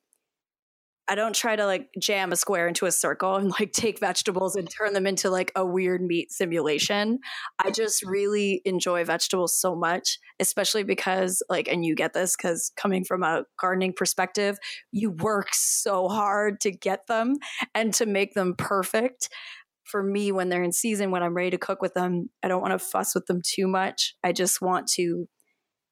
I 1.06 1.14
don't 1.14 1.34
try 1.34 1.54
to 1.54 1.66
like 1.66 1.90
jam 2.00 2.32
a 2.32 2.36
square 2.36 2.66
into 2.66 2.86
a 2.86 2.90
circle 2.90 3.36
and 3.36 3.50
like 3.50 3.72
take 3.72 4.00
vegetables 4.00 4.56
and 4.56 4.66
turn 4.70 4.94
them 4.94 5.06
into 5.06 5.28
like 5.28 5.52
a 5.54 5.64
weird 5.64 6.00
meat 6.00 6.32
simulation. 6.32 7.18
I 7.62 7.70
just 7.70 8.02
really 8.02 8.62
enjoy 8.64 9.04
vegetables 9.04 9.60
so 9.60 9.76
much, 9.76 10.18
especially 10.40 10.82
because 10.82 11.42
like, 11.50 11.68
and 11.68 11.84
you 11.84 11.94
get 11.94 12.14
this 12.14 12.34
because 12.34 12.72
coming 12.76 13.04
from 13.04 13.22
a 13.22 13.44
gardening 13.60 13.92
perspective, 13.92 14.56
you 14.92 15.10
work 15.10 15.48
so 15.52 16.08
hard 16.08 16.58
to 16.62 16.70
get 16.70 17.06
them 17.06 17.36
and 17.74 17.92
to 17.94 18.06
make 18.06 18.32
them 18.32 18.54
perfect 18.56 19.28
for 19.84 20.02
me 20.02 20.32
when 20.32 20.48
they're 20.48 20.62
in 20.62 20.72
season 20.72 21.10
when 21.10 21.22
i'm 21.22 21.34
ready 21.34 21.50
to 21.50 21.58
cook 21.58 21.80
with 21.82 21.94
them 21.94 22.28
i 22.42 22.48
don't 22.48 22.62
want 22.62 22.72
to 22.72 22.78
fuss 22.78 23.14
with 23.14 23.26
them 23.26 23.40
too 23.44 23.68
much. 23.68 24.14
I 24.24 24.32
just 24.32 24.60
want 24.60 24.88
to 24.94 25.28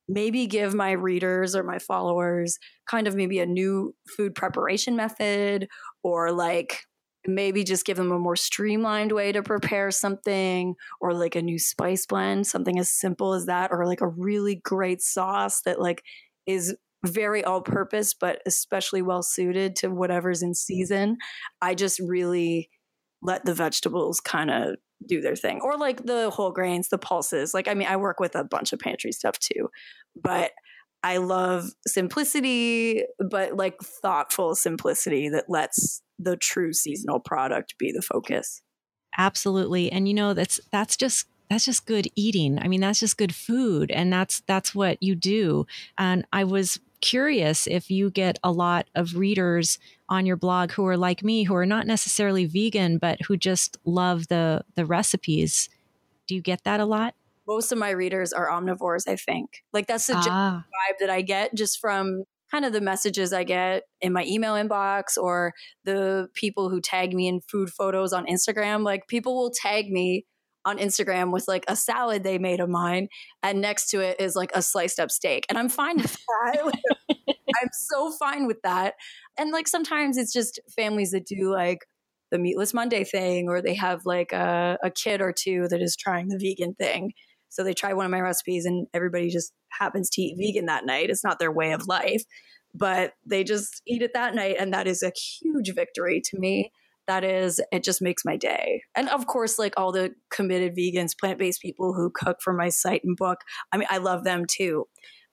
maybe 0.08 0.46
give 0.46 0.74
my 0.74 0.92
readers 0.92 1.54
or 1.54 1.62
my 1.62 1.78
followers 1.78 2.58
kind 2.86 3.06
of 3.06 3.14
maybe 3.14 3.38
a 3.38 3.46
new 3.46 3.94
food 4.16 4.34
preparation 4.34 4.96
method 4.96 5.68
or 6.02 6.32
like 6.32 6.80
maybe 7.26 7.62
just 7.62 7.86
give 7.86 7.96
them 7.96 8.10
a 8.10 8.18
more 8.18 8.34
streamlined 8.34 9.12
way 9.12 9.30
to 9.30 9.42
prepare 9.42 9.90
something 9.90 10.74
or 11.00 11.14
like 11.14 11.36
a 11.36 11.42
new 11.42 11.58
spice 11.58 12.04
blend 12.04 12.46
something 12.46 12.78
as 12.78 12.90
simple 12.90 13.32
as 13.32 13.46
that 13.46 13.70
or 13.72 13.86
like 13.86 14.00
a 14.00 14.08
really 14.08 14.56
great 14.56 15.00
sauce 15.00 15.62
that 15.62 15.80
like 15.80 16.02
is 16.46 16.76
very 17.06 17.44
all 17.44 17.60
purpose 17.60 18.12
but 18.12 18.40
especially 18.44 19.02
well 19.02 19.22
suited 19.22 19.76
to 19.76 19.88
whatever's 19.88 20.42
in 20.42 20.54
season. 20.54 21.16
I 21.60 21.74
just 21.74 22.00
really 22.00 22.68
let 23.22 23.44
the 23.44 23.54
vegetables 23.54 24.20
kind 24.20 24.50
of 24.50 24.76
do 25.06 25.20
their 25.20 25.36
thing 25.36 25.60
or 25.62 25.76
like 25.76 26.04
the 26.04 26.30
whole 26.30 26.52
grains 26.52 26.88
the 26.88 26.98
pulses 26.98 27.52
like 27.54 27.66
i 27.66 27.74
mean 27.74 27.88
i 27.88 27.96
work 27.96 28.20
with 28.20 28.36
a 28.36 28.44
bunch 28.44 28.72
of 28.72 28.78
pantry 28.78 29.10
stuff 29.10 29.36
too 29.38 29.68
but 30.14 30.52
i 31.02 31.16
love 31.16 31.70
simplicity 31.86 33.02
but 33.18 33.56
like 33.56 33.80
thoughtful 33.80 34.54
simplicity 34.54 35.28
that 35.28 35.46
lets 35.48 36.02
the 36.22 36.36
true 36.36 36.72
seasonal 36.72 37.20
product 37.20 37.76
be 37.78 37.92
the 37.92 38.02
focus. 38.02 38.62
Absolutely 39.18 39.90
and 39.92 40.08
you 40.08 40.14
know 40.14 40.34
that's 40.34 40.60
that's 40.70 40.96
just 40.96 41.26
that's 41.50 41.66
just 41.66 41.84
good 41.84 42.08
eating. 42.16 42.58
I 42.58 42.68
mean 42.68 42.80
that's 42.80 43.00
just 43.00 43.18
good 43.18 43.34
food 43.34 43.90
and 43.90 44.10
that's 44.10 44.40
that's 44.46 44.74
what 44.74 45.02
you 45.02 45.14
do 45.14 45.66
and 45.98 46.24
i 46.32 46.44
was 46.44 46.80
curious 47.02 47.66
if 47.66 47.90
you 47.90 48.10
get 48.10 48.38
a 48.42 48.50
lot 48.50 48.88
of 48.94 49.16
readers 49.16 49.78
on 50.08 50.24
your 50.24 50.36
blog 50.36 50.72
who 50.72 50.86
are 50.86 50.96
like 50.96 51.22
me, 51.22 51.44
who 51.44 51.54
are 51.54 51.66
not 51.66 51.86
necessarily 51.86 52.46
vegan, 52.46 52.96
but 52.96 53.20
who 53.22 53.36
just 53.36 53.76
love 53.84 54.28
the 54.28 54.64
the 54.74 54.86
recipes. 54.86 55.68
Do 56.26 56.34
you 56.34 56.40
get 56.40 56.64
that 56.64 56.80
a 56.80 56.86
lot? 56.86 57.14
Most 57.46 57.72
of 57.72 57.78
my 57.78 57.90
readers 57.90 58.32
are 58.32 58.48
omnivores, 58.48 59.06
I 59.06 59.16
think. 59.16 59.62
Like 59.72 59.86
that's 59.86 60.06
the 60.06 60.14
ah. 60.16 60.64
vibe 60.66 60.98
that 61.00 61.10
I 61.10 61.20
get 61.20 61.54
just 61.54 61.78
from 61.78 62.24
kind 62.50 62.64
of 62.64 62.72
the 62.72 62.80
messages 62.80 63.32
I 63.32 63.44
get 63.44 63.84
in 64.00 64.12
my 64.12 64.24
email 64.24 64.54
inbox 64.54 65.16
or 65.16 65.54
the 65.84 66.28
people 66.34 66.68
who 66.68 66.80
tag 66.80 67.14
me 67.14 67.26
in 67.26 67.40
food 67.40 67.70
photos 67.70 68.12
on 68.12 68.26
Instagram. 68.26 68.84
Like 68.84 69.08
people 69.08 69.34
will 69.34 69.50
tag 69.50 69.90
me 69.90 70.26
on 70.64 70.78
Instagram 70.78 71.32
with 71.32 71.46
like 71.48 71.64
a 71.68 71.76
salad 71.76 72.22
they 72.22 72.38
made 72.38 72.60
of 72.60 72.68
mine, 72.68 73.08
and 73.42 73.60
next 73.60 73.90
to 73.90 74.00
it 74.00 74.20
is 74.20 74.36
like 74.36 74.50
a 74.54 74.62
sliced 74.62 75.00
up 75.00 75.10
steak. 75.10 75.46
And 75.48 75.58
I'm 75.58 75.68
fine 75.68 75.96
with 75.96 76.16
that. 76.44 76.72
I'm 77.62 77.68
so 77.72 78.12
fine 78.12 78.46
with 78.46 78.62
that. 78.62 78.94
And 79.38 79.50
like 79.50 79.68
sometimes 79.68 80.16
it's 80.16 80.32
just 80.32 80.60
families 80.74 81.10
that 81.10 81.26
do 81.26 81.50
like 81.50 81.80
the 82.30 82.38
meatless 82.38 82.72
Monday 82.72 83.04
thing, 83.04 83.48
or 83.48 83.60
they 83.60 83.74
have 83.74 84.02
like 84.04 84.32
a, 84.32 84.78
a 84.82 84.90
kid 84.90 85.20
or 85.20 85.32
two 85.32 85.68
that 85.68 85.82
is 85.82 85.96
trying 85.96 86.28
the 86.28 86.38
vegan 86.38 86.74
thing. 86.74 87.12
So 87.48 87.62
they 87.62 87.74
try 87.74 87.92
one 87.92 88.06
of 88.06 88.10
my 88.10 88.20
recipes, 88.20 88.64
and 88.64 88.86
everybody 88.94 89.28
just 89.28 89.52
happens 89.70 90.08
to 90.10 90.22
eat 90.22 90.36
vegan 90.38 90.66
that 90.66 90.86
night. 90.86 91.10
It's 91.10 91.24
not 91.24 91.38
their 91.38 91.52
way 91.52 91.72
of 91.72 91.86
life, 91.86 92.22
but 92.74 93.12
they 93.26 93.44
just 93.44 93.82
eat 93.86 94.02
it 94.02 94.12
that 94.14 94.34
night. 94.34 94.56
And 94.58 94.72
that 94.72 94.86
is 94.86 95.02
a 95.02 95.12
huge 95.14 95.74
victory 95.74 96.22
to 96.30 96.38
me 96.38 96.72
that 97.06 97.24
is 97.24 97.60
it 97.72 97.82
just 97.82 98.02
makes 98.02 98.24
my 98.24 98.36
day. 98.36 98.82
And 98.94 99.08
of 99.08 99.26
course 99.26 99.58
like 99.58 99.74
all 99.76 99.92
the 99.92 100.14
committed 100.30 100.76
vegans 100.76 101.18
plant-based 101.18 101.60
people 101.60 101.94
who 101.94 102.10
cook 102.10 102.38
for 102.40 102.52
my 102.52 102.68
site 102.68 103.02
and 103.04 103.16
book 103.16 103.40
i 103.72 103.76
mean 103.76 103.88
i 103.90 103.98
love 103.98 104.24
them 104.24 104.44
too. 104.46 104.86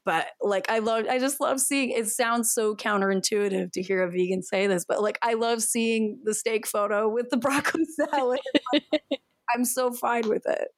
But 0.06 0.28
like 0.42 0.70
i 0.70 0.80
love 0.80 1.06
i 1.10 1.20
just 1.20 1.40
love 1.40 1.60
seeing 1.60 1.92
it 1.92 2.08
sounds 2.08 2.54
so 2.54 2.76
counterintuitive 2.76 3.72
to 3.74 3.82
hear 3.82 4.04
a 4.04 4.12
vegan 4.12 4.42
say 4.44 4.68
this 4.68 4.86
but 4.88 5.02
like 5.02 5.20
i 5.22 5.34
love 5.34 5.62
seeing 5.62 6.20
the 6.24 6.34
steak 6.34 6.66
photo 6.68 7.08
with 7.10 7.30
the 7.30 7.38
broccoli 7.38 7.86
salad. 8.12 8.40
I'm 9.54 9.66
so 9.66 9.92
fine 9.92 10.28
with 10.30 10.44
it 10.48 10.70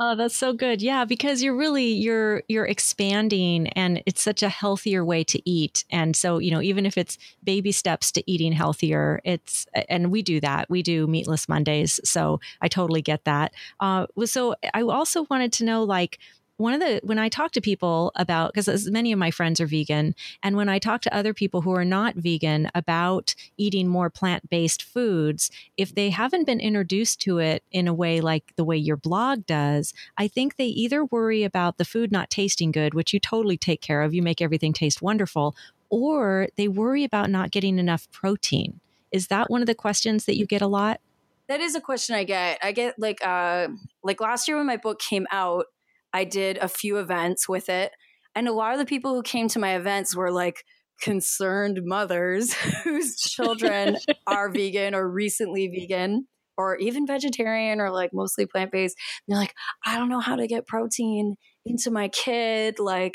Oh, 0.00 0.14
that's 0.14 0.36
so 0.36 0.52
good. 0.52 0.80
Yeah, 0.80 1.04
because 1.04 1.42
you're 1.42 1.56
really 1.56 1.86
you're 1.92 2.42
you're 2.48 2.64
expanding 2.66 3.68
and 3.70 4.02
it's 4.06 4.22
such 4.22 4.42
a 4.42 4.48
healthier 4.48 5.04
way 5.04 5.24
to 5.24 5.40
eat. 5.48 5.84
And 5.90 6.14
so, 6.14 6.38
you 6.38 6.50
know, 6.50 6.62
even 6.62 6.86
if 6.86 6.96
it's 6.96 7.18
baby 7.42 7.72
steps 7.72 8.12
to 8.12 8.30
eating 8.30 8.52
healthier, 8.52 9.20
it's 9.24 9.66
and 9.88 10.10
we 10.12 10.22
do 10.22 10.40
that. 10.40 10.70
We 10.70 10.82
do 10.82 11.06
meatless 11.06 11.48
Mondays. 11.48 12.00
So 12.04 12.40
I 12.60 12.68
totally 12.68 13.02
get 13.02 13.24
that. 13.24 13.52
Uh, 13.80 14.06
so 14.24 14.54
I 14.72 14.82
also 14.82 15.26
wanted 15.30 15.52
to 15.54 15.64
know 15.64 15.82
like 15.82 16.18
one 16.58 16.74
of 16.74 16.80
the 16.80 17.00
when 17.04 17.18
I 17.18 17.28
talk 17.28 17.52
to 17.52 17.60
people 17.60 18.12
about 18.16 18.52
because 18.52 18.90
many 18.90 19.12
of 19.12 19.18
my 19.18 19.30
friends 19.30 19.60
are 19.60 19.66
vegan, 19.66 20.14
and 20.42 20.56
when 20.56 20.68
I 20.68 20.78
talk 20.78 21.00
to 21.02 21.16
other 21.16 21.32
people 21.32 21.62
who 21.62 21.72
are 21.74 21.84
not 21.84 22.16
vegan 22.16 22.68
about 22.74 23.34
eating 23.56 23.88
more 23.88 24.10
plant 24.10 24.50
based 24.50 24.82
foods, 24.82 25.50
if 25.76 25.94
they 25.94 26.10
haven't 26.10 26.46
been 26.46 26.60
introduced 26.60 27.20
to 27.22 27.38
it 27.38 27.62
in 27.70 27.88
a 27.88 27.94
way 27.94 28.20
like 28.20 28.54
the 28.56 28.64
way 28.64 28.76
your 28.76 28.96
blog 28.96 29.46
does, 29.46 29.94
I 30.18 30.28
think 30.28 30.56
they 30.56 30.66
either 30.66 31.04
worry 31.04 31.44
about 31.44 31.78
the 31.78 31.84
food 31.84 32.12
not 32.12 32.28
tasting 32.28 32.72
good, 32.72 32.92
which 32.92 33.14
you 33.14 33.20
totally 33.20 33.56
take 33.56 33.80
care 33.80 34.02
of, 34.02 34.12
you 34.12 34.20
make 34.20 34.42
everything 34.42 34.72
taste 34.72 35.00
wonderful, 35.00 35.54
or 35.90 36.48
they 36.56 36.66
worry 36.68 37.04
about 37.04 37.30
not 37.30 37.52
getting 37.52 37.78
enough 37.78 38.10
protein. 38.10 38.80
Is 39.12 39.28
that 39.28 39.48
one 39.48 39.62
of 39.62 39.66
the 39.66 39.74
questions 39.74 40.24
that 40.26 40.36
you 40.36 40.44
get 40.44 40.60
a 40.60 40.66
lot? 40.66 41.00
That 41.48 41.60
is 41.60 41.74
a 41.74 41.80
question 41.80 42.14
I 42.14 42.24
get. 42.24 42.58
I 42.62 42.72
get 42.72 42.98
like 42.98 43.24
uh 43.24 43.68
like 44.02 44.20
last 44.20 44.48
year 44.48 44.56
when 44.56 44.66
my 44.66 44.76
book 44.76 44.98
came 44.98 45.26
out, 45.30 45.66
I 46.12 46.24
did 46.24 46.58
a 46.58 46.68
few 46.68 46.98
events 46.98 47.48
with 47.48 47.68
it. 47.68 47.92
And 48.34 48.48
a 48.48 48.52
lot 48.52 48.72
of 48.72 48.78
the 48.78 48.86
people 48.86 49.14
who 49.14 49.22
came 49.22 49.48
to 49.48 49.58
my 49.58 49.76
events 49.76 50.14
were 50.16 50.30
like 50.30 50.62
concerned 51.00 51.80
mothers 51.84 52.52
whose 52.84 53.16
children 53.16 53.96
are 54.26 54.50
vegan 54.50 54.94
or 54.94 55.08
recently 55.08 55.68
vegan 55.68 56.26
or 56.56 56.76
even 56.76 57.06
vegetarian 57.06 57.80
or 57.80 57.90
like 57.90 58.10
mostly 58.12 58.46
plant 58.46 58.72
based. 58.72 58.96
They're 59.26 59.38
like, 59.38 59.54
I 59.86 59.96
don't 59.96 60.08
know 60.08 60.20
how 60.20 60.36
to 60.36 60.46
get 60.46 60.66
protein 60.66 61.36
into 61.64 61.90
my 61.90 62.08
kid. 62.08 62.78
Like, 62.78 63.14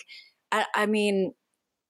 I, 0.51 0.65
I 0.73 0.85
mean, 0.85 1.33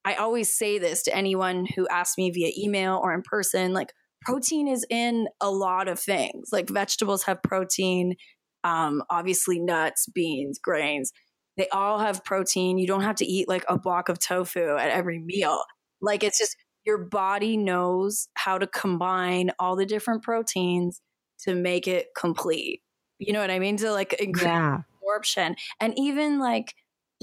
I 0.03 0.15
always 0.15 0.53
say 0.53 0.79
this 0.79 1.03
to 1.03 1.15
anyone 1.15 1.65
who 1.75 1.87
asks 1.87 2.17
me 2.17 2.31
via 2.31 2.51
email 2.57 2.99
or 3.01 3.13
in 3.13 3.21
person 3.21 3.73
like, 3.73 3.93
protein 4.23 4.67
is 4.67 4.85
in 4.89 5.27
a 5.41 5.51
lot 5.51 5.87
of 5.87 5.99
things. 5.99 6.49
Like, 6.51 6.69
vegetables 6.69 7.23
have 7.23 7.43
protein, 7.43 8.15
um, 8.63 9.03
obviously 9.09 9.59
nuts, 9.59 10.07
beans, 10.07 10.59
grains. 10.61 11.11
They 11.57 11.67
all 11.69 11.99
have 11.99 12.23
protein. 12.23 12.77
You 12.77 12.87
don't 12.87 13.03
have 13.03 13.17
to 13.17 13.25
eat 13.25 13.47
like 13.47 13.65
a 13.67 13.77
block 13.77 14.09
of 14.09 14.19
tofu 14.19 14.75
at 14.77 14.89
every 14.89 15.19
meal. 15.19 15.61
Like 16.01 16.23
it's 16.23 16.39
just 16.39 16.55
your 16.85 16.97
body 16.97 17.57
knows 17.57 18.27
how 18.33 18.57
to 18.57 18.67
combine 18.67 19.51
all 19.59 19.75
the 19.75 19.85
different 19.85 20.23
proteins 20.23 21.01
to 21.43 21.55
make 21.55 21.87
it 21.87 22.07
complete. 22.17 22.81
You 23.19 23.33
know 23.33 23.39
what 23.39 23.51
I 23.51 23.59
mean? 23.59 23.77
To 23.77 23.91
like 23.91 24.13
increase 24.13 24.45
yeah. 24.45 24.79
absorption. 24.99 25.55
And 25.79 25.93
even 25.97 26.39
like 26.39 26.73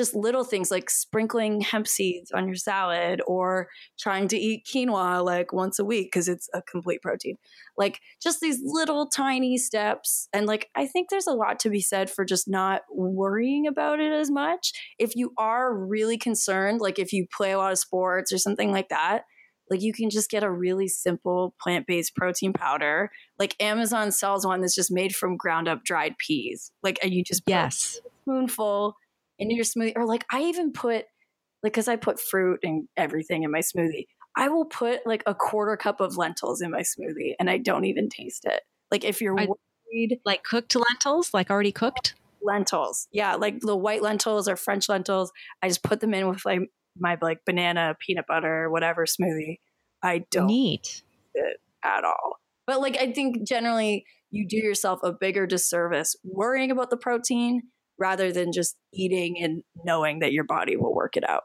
just 0.01 0.15
little 0.15 0.45
things 0.45 0.71
like 0.71 0.89
sprinkling 0.89 1.61
hemp 1.61 1.87
seeds 1.87 2.33
on 2.33 2.47
your 2.47 2.57
salad 2.57 3.21
or 3.27 3.69
trying 3.99 4.27
to 4.29 4.39
eat 4.39 4.65
quinoa 4.65 5.23
like 5.23 5.53
once 5.53 5.79
a 5.79 5.85
week 5.85 6.07
because 6.07 6.27
it's 6.27 6.49
a 6.55 6.63
complete 6.63 7.03
protein. 7.03 7.37
Like 7.77 8.01
just 8.23 8.41
these 8.41 8.63
little 8.65 9.11
tiny 9.11 9.59
steps. 9.59 10.27
And 10.33 10.47
like, 10.47 10.71
I 10.75 10.87
think 10.87 11.11
there's 11.11 11.27
a 11.27 11.35
lot 11.35 11.61
to 11.61 11.69
be 11.69 11.83
said 11.83 12.09
for 12.09 12.25
just 12.25 12.49
not 12.49 12.81
worrying 12.91 13.67
about 13.67 14.01
it 14.01 14.11
as 14.11 14.31
much. 14.31 14.73
If 14.99 15.15
you 15.17 15.35
are 15.37 15.77
really 15.77 16.17
concerned, 16.17 16.81
like 16.81 16.99
if 16.99 17.13
you 17.13 17.27
play 17.31 17.53
a 17.53 17.59
lot 17.59 17.73
of 17.73 17.79
sports 17.79 18.33
or 18.33 18.39
something 18.39 18.73
like 18.73 18.89
that, 18.89 19.25
like 19.69 19.83
you 19.83 19.93
can 19.93 20.09
just 20.09 20.31
get 20.31 20.43
a 20.43 20.51
really 20.51 20.89
simple 20.89 21.55
plant-based 21.61 22.17
protein 22.17 22.55
powder. 22.55 23.11
Like 23.39 23.55
Amazon 23.61 24.13
sells 24.13 24.47
one 24.47 24.63
that's 24.63 24.75
just 24.75 24.91
made 24.91 25.15
from 25.15 25.37
ground 25.37 25.69
up 25.69 25.85
dried 25.85 26.17
peas. 26.17 26.73
Like 26.83 26.99
and 27.03 27.13
you 27.13 27.23
just 27.23 27.43
yes, 27.47 28.01
spoonful 28.23 28.97
into 29.41 29.57
your 29.57 29.65
smoothie. 29.65 29.95
Or 29.97 30.07
like 30.07 30.25
I 30.31 30.43
even 30.43 30.73
put 30.73 31.07
like 31.63 31.73
because 31.73 31.89
I 31.89 31.97
put 31.97 32.21
fruit 32.21 32.61
and 32.63 32.87
everything 32.97 33.43
in 33.43 33.51
my 33.51 33.61
smoothie. 33.61 34.07
I 34.37 34.49
will 34.49 34.67
put 34.67 35.07
like 35.07 35.25
a 35.27 35.35
quarter 35.35 35.77
cup 35.77 36.01
of 36.01 36.17
lentils 36.17 36.61
in 36.63 36.71
my 36.71 36.83
smoothie 36.83 37.35
and 37.41 37.51
I 37.51 37.59
don't 37.59 37.85
even 37.85 38.09
taste 38.09 38.45
it. 38.45 38.63
Like 38.91 39.05
if 39.05 39.21
you're 39.21 39.39
I, 39.39 39.47
worried, 39.47 40.21
like 40.25 40.45
cooked 40.45 40.77
lentils, 40.77 41.35
like 41.35 41.51
already 41.51 41.73
cooked 41.73 42.15
lentils, 42.43 43.09
yeah, 43.13 43.35
like 43.35 43.61
the 43.61 43.77
white 43.77 44.03
lentils 44.03 44.49
or 44.49 44.57
French 44.57 44.89
lentils. 44.89 45.33
I 45.63 45.69
just 45.69 45.83
put 45.83 46.01
them 46.01 46.15
in 46.15 46.29
with 46.29 46.45
like 46.45 46.61
my 46.99 47.19
like 47.21 47.45
banana 47.45 47.97
peanut 47.99 48.27
butter 48.29 48.71
whatever 48.71 49.05
smoothie. 49.05 49.59
I 50.03 50.25
don't 50.31 50.47
neat 50.47 51.03
it 51.35 51.61
at 51.85 52.05
all. 52.05 52.39
But 52.67 52.81
like 52.81 52.97
I 52.99 53.13
think 53.13 53.47
generally 53.47 54.05
you 54.31 54.47
do 54.47 54.57
yourself 54.57 55.01
a 55.03 55.13
bigger 55.13 55.47
disservice 55.47 56.15
worrying 56.23 56.71
about 56.71 56.91
the 56.91 56.97
protein 56.97 57.63
rather 58.01 58.33
than 58.33 58.51
just 58.51 58.77
eating 58.93 59.39
and 59.41 59.63
knowing 59.85 60.19
that 60.21 60.33
your 60.33 60.45
body 60.45 60.77
will 60.77 60.95
work 60.95 61.17
it 61.17 61.29
out. 61.29 61.45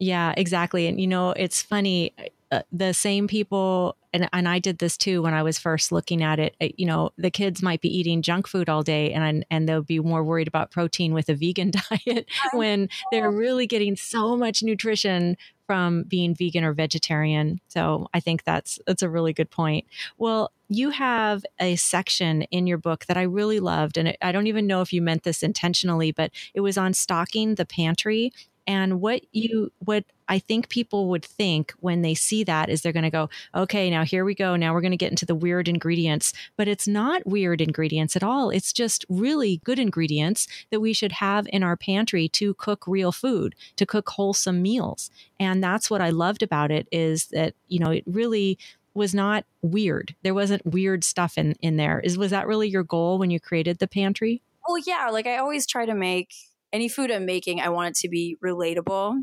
Yeah, 0.00 0.32
exactly. 0.36 0.86
And 0.86 1.00
you 1.00 1.06
know, 1.06 1.30
it's 1.30 1.62
funny. 1.62 2.14
Uh, 2.50 2.62
the 2.72 2.94
same 2.94 3.28
people, 3.28 3.94
and, 4.14 4.26
and 4.32 4.48
I 4.48 4.58
did 4.58 4.78
this 4.78 4.96
too 4.96 5.20
when 5.20 5.34
I 5.34 5.42
was 5.42 5.58
first 5.58 5.92
looking 5.92 6.22
at 6.22 6.38
it. 6.38 6.56
You 6.78 6.86
know, 6.86 7.10
the 7.18 7.30
kids 7.30 7.62
might 7.62 7.82
be 7.82 7.94
eating 7.94 8.22
junk 8.22 8.46
food 8.46 8.70
all 8.70 8.82
day, 8.82 9.12
and 9.12 9.44
and 9.50 9.68
they'll 9.68 9.82
be 9.82 10.00
more 10.00 10.24
worried 10.24 10.48
about 10.48 10.70
protein 10.70 11.12
with 11.12 11.28
a 11.28 11.34
vegan 11.34 11.72
diet 12.06 12.26
when 12.52 12.88
they're 13.12 13.30
really 13.30 13.66
getting 13.66 13.96
so 13.96 14.36
much 14.36 14.62
nutrition 14.62 15.36
from 15.68 16.04
being 16.04 16.34
vegan 16.34 16.64
or 16.64 16.72
vegetarian. 16.72 17.60
So 17.68 18.08
I 18.14 18.20
think 18.20 18.44
that's 18.44 18.80
that's 18.86 19.02
a 19.02 19.08
really 19.10 19.34
good 19.34 19.50
point. 19.50 19.84
Well, 20.16 20.50
you 20.70 20.88
have 20.90 21.44
a 21.60 21.76
section 21.76 22.42
in 22.44 22.66
your 22.66 22.78
book 22.78 23.04
that 23.04 23.18
I 23.18 23.22
really 23.22 23.60
loved, 23.60 23.98
and 23.98 24.16
I 24.22 24.32
don't 24.32 24.46
even 24.46 24.66
know 24.66 24.80
if 24.80 24.94
you 24.94 25.02
meant 25.02 25.24
this 25.24 25.42
intentionally, 25.42 26.10
but 26.10 26.30
it 26.54 26.62
was 26.62 26.78
on 26.78 26.94
stocking 26.94 27.56
the 27.56 27.66
pantry 27.66 28.32
and 28.68 29.00
what 29.00 29.22
you 29.32 29.72
what 29.78 30.04
I 30.28 30.38
think 30.38 30.68
people 30.68 31.08
would 31.08 31.24
think 31.24 31.72
when 31.80 32.02
they 32.02 32.14
see 32.14 32.44
that 32.44 32.68
is 32.68 32.82
they're 32.82 32.92
going 32.92 33.02
to 33.02 33.10
go, 33.10 33.30
okay, 33.54 33.88
now 33.88 34.04
here 34.04 34.26
we 34.26 34.34
go. 34.34 34.56
Now 34.56 34.74
we're 34.74 34.82
going 34.82 34.90
to 34.90 34.98
get 34.98 35.10
into 35.10 35.24
the 35.24 35.34
weird 35.34 35.68
ingredients. 35.68 36.34
But 36.58 36.68
it's 36.68 36.86
not 36.86 37.26
weird 37.26 37.62
ingredients 37.62 38.14
at 38.14 38.22
all. 38.22 38.50
It's 38.50 38.74
just 38.74 39.06
really 39.08 39.62
good 39.64 39.78
ingredients 39.78 40.46
that 40.70 40.80
we 40.80 40.92
should 40.92 41.12
have 41.12 41.48
in 41.50 41.62
our 41.62 41.78
pantry 41.78 42.28
to 42.28 42.52
cook 42.54 42.86
real 42.86 43.10
food, 43.10 43.54
to 43.76 43.86
cook 43.86 44.10
wholesome 44.10 44.60
meals. 44.60 45.10
And 45.40 45.64
that's 45.64 45.90
what 45.90 46.02
I 46.02 46.10
loved 46.10 46.42
about 46.42 46.70
it 46.70 46.86
is 46.92 47.28
that, 47.28 47.54
you 47.68 47.78
know, 47.78 47.90
it 47.90 48.04
really 48.06 48.58
was 48.92 49.14
not 49.14 49.46
weird. 49.62 50.14
There 50.22 50.34
wasn't 50.34 50.66
weird 50.66 51.04
stuff 51.04 51.38
in 51.38 51.54
in 51.60 51.78
there. 51.78 52.00
Is 52.00 52.18
was 52.18 52.32
that 52.32 52.46
really 52.46 52.68
your 52.68 52.84
goal 52.84 53.18
when 53.18 53.30
you 53.30 53.40
created 53.40 53.78
the 53.78 53.88
pantry? 53.88 54.42
Well, 54.68 54.76
yeah, 54.86 55.08
like 55.10 55.26
I 55.26 55.38
always 55.38 55.66
try 55.66 55.86
to 55.86 55.94
make 55.94 56.34
any 56.72 56.88
food 56.88 57.10
I'm 57.10 57.26
making, 57.26 57.60
I 57.60 57.68
want 57.68 57.90
it 57.90 57.94
to 58.00 58.08
be 58.08 58.36
relatable. 58.44 59.14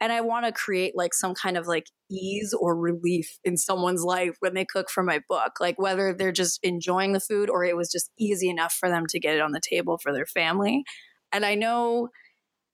And 0.00 0.12
I 0.12 0.20
want 0.20 0.44
to 0.44 0.52
create 0.52 0.92
like 0.94 1.14
some 1.14 1.34
kind 1.34 1.56
of 1.56 1.66
like 1.66 1.86
ease 2.10 2.54
or 2.58 2.76
relief 2.76 3.38
in 3.44 3.56
someone's 3.56 4.02
life 4.02 4.36
when 4.40 4.54
they 4.54 4.66
cook 4.66 4.90
for 4.90 5.02
my 5.02 5.20
book. 5.28 5.52
Like 5.58 5.78
whether 5.78 6.12
they're 6.12 6.32
just 6.32 6.60
enjoying 6.62 7.12
the 7.12 7.20
food 7.20 7.48
or 7.48 7.64
it 7.64 7.76
was 7.76 7.90
just 7.90 8.10
easy 8.18 8.50
enough 8.50 8.74
for 8.74 8.90
them 8.90 9.04
to 9.08 9.20
get 9.20 9.36
it 9.36 9.40
on 9.40 9.52
the 9.52 9.60
table 9.60 9.98
for 10.02 10.12
their 10.12 10.26
family. 10.26 10.84
And 11.32 11.46
I 11.46 11.54
know 11.54 12.08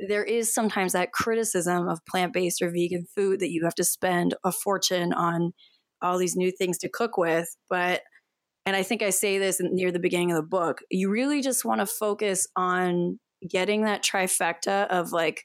there 0.00 0.24
is 0.24 0.52
sometimes 0.52 0.92
that 0.92 1.12
criticism 1.12 1.88
of 1.88 2.00
plant 2.08 2.32
based 2.32 2.60
or 2.60 2.70
vegan 2.70 3.06
food 3.14 3.40
that 3.40 3.50
you 3.50 3.62
have 3.64 3.74
to 3.76 3.84
spend 3.84 4.34
a 4.44 4.50
fortune 4.50 5.12
on 5.12 5.52
all 6.00 6.18
these 6.18 6.34
new 6.34 6.50
things 6.50 6.78
to 6.78 6.88
cook 6.88 7.16
with. 7.16 7.48
But, 7.70 8.02
and 8.66 8.74
I 8.74 8.82
think 8.82 9.02
I 9.02 9.10
say 9.10 9.38
this 9.38 9.60
near 9.60 9.92
the 9.92 10.00
beginning 10.00 10.32
of 10.32 10.36
the 10.36 10.42
book, 10.42 10.78
you 10.90 11.08
really 11.08 11.40
just 11.40 11.64
want 11.64 11.80
to 11.80 11.86
focus 11.86 12.48
on 12.56 13.20
getting 13.48 13.84
that 13.84 14.04
trifecta 14.04 14.86
of 14.88 15.12
like 15.12 15.44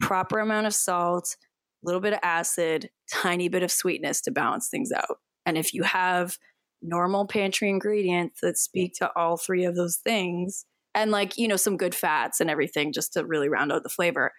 proper 0.00 0.38
amount 0.38 0.66
of 0.66 0.74
salt, 0.74 1.36
a 1.82 1.86
little 1.86 2.00
bit 2.00 2.12
of 2.12 2.20
acid, 2.22 2.90
tiny 3.12 3.48
bit 3.48 3.62
of 3.62 3.70
sweetness 3.70 4.20
to 4.22 4.30
balance 4.30 4.68
things 4.68 4.90
out. 4.92 5.18
And 5.46 5.56
if 5.56 5.72
you 5.72 5.82
have 5.82 6.38
normal 6.82 7.26
pantry 7.26 7.70
ingredients 7.70 8.40
that 8.42 8.58
speak 8.58 8.94
to 8.98 9.10
all 9.16 9.36
three 9.36 9.64
of 9.64 9.74
those 9.74 9.96
things, 9.96 10.64
and 10.94 11.10
like, 11.10 11.36
you 11.36 11.48
know, 11.48 11.56
some 11.56 11.76
good 11.76 11.94
fats 11.94 12.40
and 12.40 12.50
everything 12.50 12.92
just 12.92 13.12
to 13.12 13.24
really 13.24 13.48
round 13.48 13.72
out 13.72 13.82
the 13.82 13.88
flavor, 13.88 14.32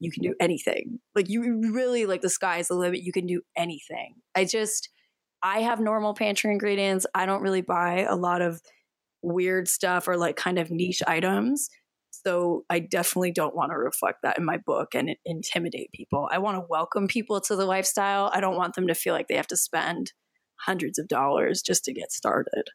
you 0.00 0.10
can 0.10 0.22
do 0.22 0.34
anything. 0.40 0.98
Like, 1.14 1.28
you 1.28 1.72
really, 1.72 2.06
like, 2.06 2.20
the 2.20 2.28
sky's 2.28 2.68
the 2.68 2.74
limit. 2.74 3.02
You 3.02 3.12
can 3.12 3.26
do 3.26 3.42
anything. 3.56 4.14
I 4.34 4.44
just, 4.44 4.88
I 5.42 5.60
have 5.60 5.80
normal 5.80 6.14
pantry 6.14 6.52
ingredients. 6.52 7.06
I 7.14 7.26
don't 7.26 7.42
really 7.42 7.60
buy 7.60 8.06
a 8.08 8.14
lot 8.14 8.42
of 8.42 8.60
weird 9.22 9.68
stuff 9.68 10.06
or 10.06 10.16
like 10.16 10.36
kind 10.36 10.58
of 10.58 10.70
niche 10.70 11.02
items. 11.06 11.68
So 12.10 12.64
I 12.70 12.80
definitely 12.80 13.32
don't 13.32 13.54
want 13.54 13.72
to 13.72 13.78
reflect 13.78 14.22
that 14.22 14.38
in 14.38 14.44
my 14.44 14.56
book 14.56 14.94
and 14.94 15.10
intimidate 15.24 15.92
people. 15.92 16.28
I 16.32 16.38
want 16.38 16.56
to 16.56 16.66
welcome 16.68 17.08
people 17.08 17.40
to 17.42 17.56
the 17.56 17.66
lifestyle. 17.66 18.30
I 18.32 18.40
don't 18.40 18.56
want 18.56 18.74
them 18.74 18.88
to 18.88 18.94
feel 18.94 19.14
like 19.14 19.28
they 19.28 19.36
have 19.36 19.46
to 19.48 19.56
spend 19.56 20.12
hundreds 20.60 20.98
of 20.98 21.08
dollars 21.08 21.62
just 21.62 21.84
to 21.84 21.92
get 21.92 22.12
started. 22.12 22.70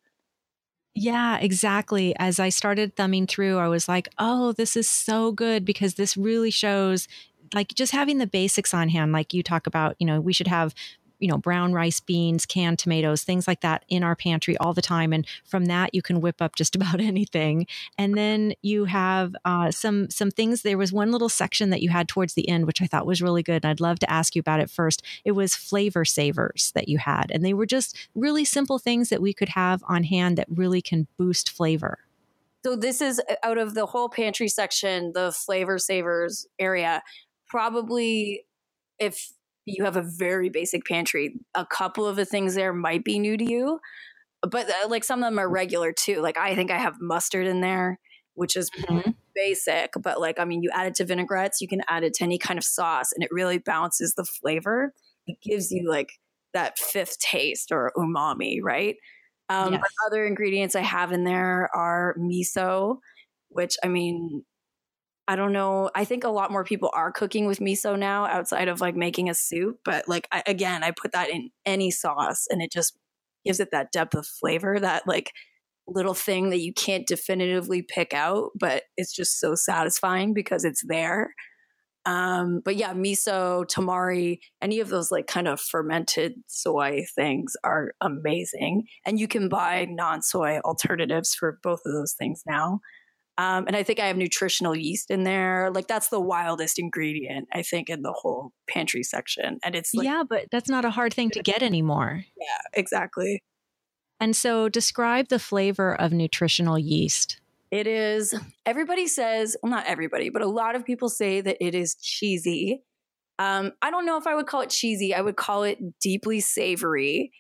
Yeah, 0.94 1.38
exactly. 1.38 2.14
As 2.20 2.40
I 2.40 2.50
started 2.50 2.96
thumbing 2.96 3.26
through, 3.26 3.58
I 3.58 3.70
was 3.70 3.88
like, 3.88 4.10
oh, 4.18 4.52
this 4.52 4.76
is 4.76 4.90
so 4.90 5.32
good 5.32 5.64
because 5.64 5.96
this 5.96 6.18
really 6.18 6.52
shows 6.52 7.08
like 7.54 7.70
just 7.70 7.92
having 7.92 8.18
the 8.18 8.28
basics 8.28 8.74
on 8.74 8.90
hand. 8.90 9.12
Like 9.12 9.34
you 9.34 9.44
talk 9.44 9.68
about, 9.68 9.96
you 10.00 10.06
know, 10.06 10.20
we 10.20 10.34
should 10.34 10.48
have 10.48 10.74
you 11.22 11.28
know, 11.28 11.38
brown 11.38 11.72
rice, 11.74 12.00
beans, 12.00 12.46
canned 12.46 12.80
tomatoes, 12.80 13.24
things 13.24 13.48
like 13.48 13.62
that 13.62 13.86
in 13.88 14.04
our 14.04 14.16
pantry 14.16 14.58
all 14.58 14.74
the 14.74 14.82
time. 14.82 15.14
And 15.14 15.26
from 15.46 15.66
that, 15.66 15.94
you 15.94 16.02
can 16.02 16.20
whip 16.20 16.42
up 16.42 16.56
just 16.56 16.76
about 16.82 17.00
anything. 17.00 17.68
And 17.98 18.18
then 18.18 18.54
you 18.62 18.86
have 18.86 19.36
uh, 19.46 19.72
some 19.72 20.10
some 20.10 20.32
things. 20.32 20.64
There 20.64 20.78
was 20.78 20.92
one 20.92 21.12
little 21.12 21.30
section 21.30 21.70
that 21.70 21.82
you 21.82 21.90
had 21.90 22.08
towards 22.08 22.34
the 22.34 22.50
end, 22.50 22.66
which 22.66 22.82
I 22.82 22.88
thought 22.88 23.06
was 23.06 23.22
really 23.22 23.44
good. 23.44 23.64
And 23.64 23.72
I'd 23.72 23.80
love 23.80 24.00
to 24.00 24.12
ask 24.12 24.36
you 24.36 24.40
about 24.40 24.60
it 24.60 24.70
first. 24.70 25.04
It 25.24 25.32
was 25.32 25.56
flavor 25.56 26.04
savers 26.04 26.72
that 26.76 26.90
you 26.90 26.98
had, 26.98 27.32
and 27.32 27.46
they 27.46 27.54
were 27.54 27.66
just 27.66 27.96
really 28.16 28.44
simple 28.44 28.80
things 28.80 29.10
that 29.10 29.22
we 29.22 29.34
could 29.34 29.50
have 29.50 29.84
on 29.88 30.04
hand 30.04 30.38
that 30.38 30.48
really 30.50 30.82
can 30.82 31.08
boost 31.18 31.50
flavor. 31.50 32.00
So 32.64 32.76
this 32.76 33.02
is 33.02 33.20
uh, 33.30 33.36
out 33.44 33.58
of 33.58 33.74
the 33.74 33.86
whole 33.86 34.10
pantry 34.10 34.48
section, 34.48 35.14
the 35.14 35.32
flavor 35.32 35.78
savers 35.78 36.46
area. 36.60 37.04
Probably 37.48 38.46
if 39.00 39.32
you 39.78 39.86
have 39.86 39.98
a 39.98 40.02
very 40.02 40.50
basic 40.50 40.86
pantry. 40.86 41.36
A 41.56 41.66
couple 41.66 42.08
of 42.08 42.16
the 42.16 42.26
things 42.26 42.56
there 42.56 42.74
might 42.74 43.04
be 43.04 43.20
new 43.20 43.38
to 43.38 43.44
you, 43.44 43.80
but 44.42 44.70
uh, 44.70 44.88
like 44.88 45.04
some 45.04 45.20
of 45.20 45.26
them 45.26 45.40
are 45.40 45.50
regular 45.50 45.92
too. 45.92 46.22
Like 46.22 46.38
I 46.38 46.56
think 46.56 46.72
I 46.72 46.78
have 46.78 47.00
mustard 47.00 47.48
in 47.48 47.62
there, 47.62 48.00
which 48.34 48.56
is 48.56 48.70
mm-hmm. 48.70 49.12
basic, 49.36 49.92
but 50.02 50.20
like 50.20 50.40
I 50.40 50.46
mean, 50.46 50.62
you 50.64 50.70
add 50.74 50.88
it 50.88 50.96
to 50.96 51.06
vinaigrettes, 51.06 51.62
you 51.62 51.68
can 51.68 51.82
add 51.88 52.04
it 52.04 52.14
to 52.16 52.24
any 52.24 52.38
kind 52.38 52.58
of 52.58 52.64
sauce, 52.64 53.12
and 53.14 53.24
it 53.24 53.30
really 53.32 53.58
balances 53.58 54.14
the 54.16 54.26
flavor. 54.26 54.94
It 55.28 55.38
gives 55.42 55.72
you 55.72 55.90
like 55.90 56.20
that 56.54 56.78
fifth 56.78 57.20
taste 57.20 57.72
or 57.72 57.92
umami, 57.96 58.60
right? 58.62 58.96
Um, 59.50 59.74
yes. 59.74 59.84
other 60.08 60.26
ingredients 60.26 60.76
I 60.76 60.82
have 60.82 61.12
in 61.12 61.24
there 61.24 61.70
are 61.76 62.16
miso, 62.18 62.98
which 63.50 63.76
I 63.84 63.90
mean, 63.90 64.44
I 65.32 65.38
don't 65.38 65.54
know. 65.54 65.90
I 65.96 66.04
think 66.04 66.26
a 66.26 66.30
lot 66.30 66.52
more 66.52 66.66
people 66.66 66.92
are 66.94 67.10
cooking 67.10 67.46
with 67.46 67.60
miso 67.60 67.98
now 67.98 68.26
outside 68.26 68.68
of 68.68 68.82
like 68.82 68.98
making 68.98 69.30
a 69.30 69.34
soup. 69.34 69.78
But 69.86 70.06
like, 70.10 70.28
I, 70.30 70.44
again, 70.46 70.84
I 70.84 70.92
put 70.92 71.14
that 71.14 71.30
in 71.30 71.52
any 71.66 71.90
sauce 71.90 72.48
and 72.50 72.62
it 72.62 72.70
just 72.70 72.98
gives 73.46 73.62
it 73.62 73.70
that 73.72 73.94
depth 73.94 74.14
of 74.14 74.28
flavor, 74.28 74.78
that 74.78 75.08
like 75.08 75.32
little 75.88 76.14
thing 76.14 76.50
that 76.50 76.60
you 76.60 76.74
can't 76.74 77.08
definitively 77.08 77.82
pick 77.82 78.14
out, 78.14 78.50
but 78.60 78.84
it's 78.98 79.16
just 79.16 79.40
so 79.40 79.56
satisfying 79.56 80.34
because 80.34 80.66
it's 80.66 80.84
there. 80.86 81.34
Um, 82.06 82.60
but 82.66 82.76
yeah, 82.76 82.94
miso, 82.94 83.66
tamari, 83.66 84.40
any 84.62 84.82
of 84.82 84.90
those 84.90 85.12
like 85.12 85.28
kind 85.28 85.48
of 85.48 85.62
fermented 85.62 86.34
soy 86.48 87.06
things 87.16 87.54
are 87.64 87.94
amazing. 88.02 88.84
And 89.06 89.18
you 89.18 89.30
can 89.30 89.48
buy 89.48 89.88
non 89.90 90.24
soy 90.24 90.60
alternatives 90.66 91.34
for 91.34 91.58
both 91.64 91.80
of 91.86 91.94
those 91.94 92.16
things 92.20 92.44
now. 92.46 92.82
Um, 93.38 93.66
and 93.66 93.76
I 93.76 93.84
think 93.84 94.00
I 94.00 94.08
have 94.08 94.18
nutritional 94.18 94.76
yeast 94.76 95.10
in 95.10 95.24
there. 95.24 95.72
Like 95.74 95.88
that's 95.88 96.10
the 96.10 96.20
wildest 96.20 96.78
ingredient 96.78 97.48
I 97.54 97.62
think 97.62 97.90
in 97.90 98.02
the 98.02 98.12
whole 98.12 98.52
pantry 98.70 99.04
section. 99.04 99.60
And 99.64 99.76
it's 99.76 99.94
like, 99.94 100.06
yeah, 100.06 100.24
but 100.28 100.46
that's 100.52 100.70
not 100.70 100.86
a 100.86 100.90
hard 100.90 101.14
thing 101.14 101.30
to 101.32 101.42
get 101.42 101.64
anymore. 101.64 102.24
Yeah, 102.38 102.58
exactly. 102.74 103.42
And 104.20 104.36
so, 104.36 104.70
describe 104.70 105.30
the 105.30 105.40
flavor 105.40 105.96
of 105.96 106.12
nutritional 106.12 106.78
yeast. 106.78 107.42
It 107.72 107.88
is. 107.88 108.36
Everybody 108.66 109.08
says, 109.08 109.58
well, 109.64 109.72
not 109.72 109.88
everybody, 109.88 110.30
but 110.30 110.42
a 110.42 110.48
lot 110.48 110.76
of 110.76 110.86
people 110.86 111.10
say 111.10 111.42
that 111.42 111.58
it 111.60 111.74
is 111.74 111.96
cheesy. 111.96 112.84
Um, 113.40 113.72
I 113.82 113.90
don't 113.90 114.06
know 114.06 114.18
if 114.18 114.28
I 114.28 114.36
would 114.36 114.46
call 114.46 114.62
it 114.62 114.70
cheesy. 114.70 115.16
I 115.16 115.22
would 115.22 115.38
call 115.38 115.64
it 115.64 115.80
deeply 116.00 116.42
savory. 116.42 117.32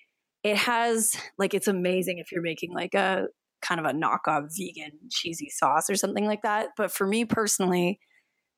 It 0.43 0.56
has 0.56 1.15
like 1.38 1.54
it's 1.54 1.67
amazing 1.67 2.17
if 2.17 2.32
you're 2.32 2.41
making 2.41 2.73
like 2.73 2.95
a 2.95 3.27
kind 3.62 3.80
of 3.80 3.86
a 3.86 3.93
knockoff 3.93 4.50
vegan 4.58 4.91
cheesy 5.10 5.50
sauce 5.50 5.89
or 5.89 5.95
something 5.95 6.26
like 6.26 6.41
that. 6.43 6.69
But 6.78 6.91
for 6.91 7.06
me 7.06 7.26
personally, 7.26 8.00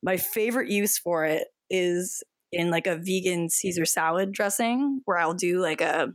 my 0.02 0.16
favorite 0.16 0.70
use 0.70 0.98
for 0.98 1.24
it 1.24 1.48
is 1.70 2.22
in 2.52 2.70
like 2.70 2.86
a 2.86 2.96
vegan 2.96 3.48
Caesar 3.48 3.84
salad 3.84 4.32
dressing 4.32 5.00
where 5.04 5.18
I'll 5.18 5.34
do 5.34 5.60
like 5.60 5.80
a 5.80 6.08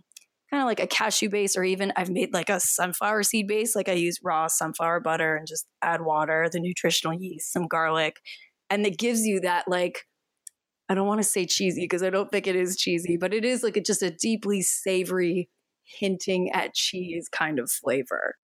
kind 0.49 0.61
of 0.61 0.65
like 0.65 0.79
a 0.79 0.87
cashew 0.87 1.29
base 1.29 1.55
or 1.55 1.63
even 1.63 1.93
I've 1.95 2.09
made 2.09 2.33
like 2.33 2.49
a 2.49 2.59
sunflower 2.59 3.23
seed 3.23 3.47
base. 3.47 3.75
Like 3.75 3.89
I 3.89 3.93
use 3.93 4.19
raw 4.23 4.47
sunflower 4.47 5.01
butter 5.01 5.35
and 5.35 5.47
just 5.47 5.67
add 5.81 6.01
water, 6.01 6.49
the 6.51 6.59
nutritional 6.59 7.13
yeast, 7.13 7.53
some 7.53 7.67
garlic. 7.67 8.17
And 8.69 8.85
it 8.85 8.97
gives 8.97 9.25
you 9.25 9.41
that 9.41 9.67
like, 9.67 10.05
I 10.87 10.95
don't 10.95 11.07
want 11.07 11.19
to 11.19 11.27
say 11.27 11.45
cheesy 11.45 11.81
because 11.81 12.01
I 12.01 12.09
don't 12.09 12.31
think 12.31 12.47
it 12.47 12.55
is 12.55 12.75
cheesy, 12.75 13.15
but 13.15 13.33
it 13.33 13.45
is 13.45 13.61
like 13.61 13.77
a, 13.77 13.81
just 13.81 14.01
a 14.01 14.09
deeply 14.09 14.61
savory, 14.63 15.49
hinting 15.83 16.49
at 16.51 16.73
cheese 16.73 17.27
kind 17.31 17.59
of 17.59 17.71
flavor. 17.71 18.35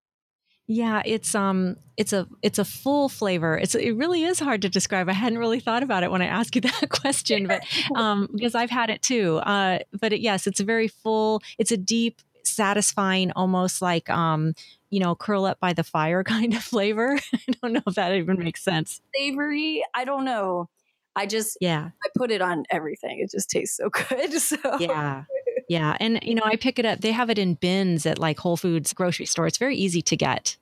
Yeah, 0.66 1.02
it's 1.04 1.34
um 1.34 1.76
it's 1.96 2.12
a 2.12 2.26
it's 2.42 2.58
a 2.58 2.64
full 2.64 3.08
flavor. 3.08 3.56
It's 3.56 3.74
it 3.74 3.92
really 3.92 4.24
is 4.24 4.38
hard 4.38 4.62
to 4.62 4.68
describe. 4.68 5.08
I 5.08 5.12
hadn't 5.12 5.38
really 5.38 5.60
thought 5.60 5.82
about 5.82 6.02
it 6.02 6.10
when 6.10 6.22
I 6.22 6.26
asked 6.26 6.54
you 6.54 6.60
that 6.62 6.88
question, 6.88 7.46
but 7.46 7.62
um 7.94 8.28
because 8.34 8.54
I've 8.54 8.70
had 8.70 8.90
it 8.90 9.02
too. 9.02 9.36
Uh 9.38 9.80
but 10.00 10.12
it, 10.12 10.20
yes, 10.20 10.46
it's 10.46 10.60
a 10.60 10.64
very 10.64 10.88
full, 10.88 11.42
it's 11.58 11.70
a 11.70 11.76
deep, 11.76 12.20
satisfying 12.44 13.32
almost 13.32 13.82
like 13.82 14.08
um 14.08 14.54
you 14.90 15.00
know, 15.00 15.16
curl 15.16 15.44
up 15.44 15.58
by 15.58 15.72
the 15.72 15.82
fire 15.82 16.22
kind 16.34 16.54
of 16.54 16.62
flavor. 16.62 17.18
I 17.34 17.52
don't 17.60 17.72
know 17.72 17.82
if 17.86 17.96
that 17.96 18.14
even 18.14 18.38
makes 18.38 18.62
sense. 18.62 19.00
Savory, 19.14 19.84
I 19.92 20.04
don't 20.04 20.24
know. 20.24 20.68
I 21.16 21.26
just 21.26 21.58
yeah, 21.60 21.90
I 22.04 22.08
put 22.16 22.30
it 22.30 22.40
on 22.40 22.64
everything. 22.70 23.20
It 23.20 23.30
just 23.30 23.50
tastes 23.50 23.76
so 23.76 23.90
good. 23.90 24.32
So 24.40 24.56
yeah, 24.80 25.24
yeah. 25.68 25.96
And, 26.00 26.20
you 26.22 26.34
know, 26.34 26.42
I 26.44 26.56
pick 26.56 26.78
it 26.78 26.86
up. 26.86 27.00
They 27.00 27.12
have 27.12 27.30
it 27.30 27.38
in 27.38 27.54
bins 27.54 28.06
at 28.06 28.18
like 28.18 28.38
Whole 28.38 28.56
Foods 28.56 28.92
grocery 28.92 29.26
store. 29.26 29.46
It's 29.46 29.58
very 29.58 29.76
easy 29.76 30.02
to 30.02 30.16
get. 30.16 30.56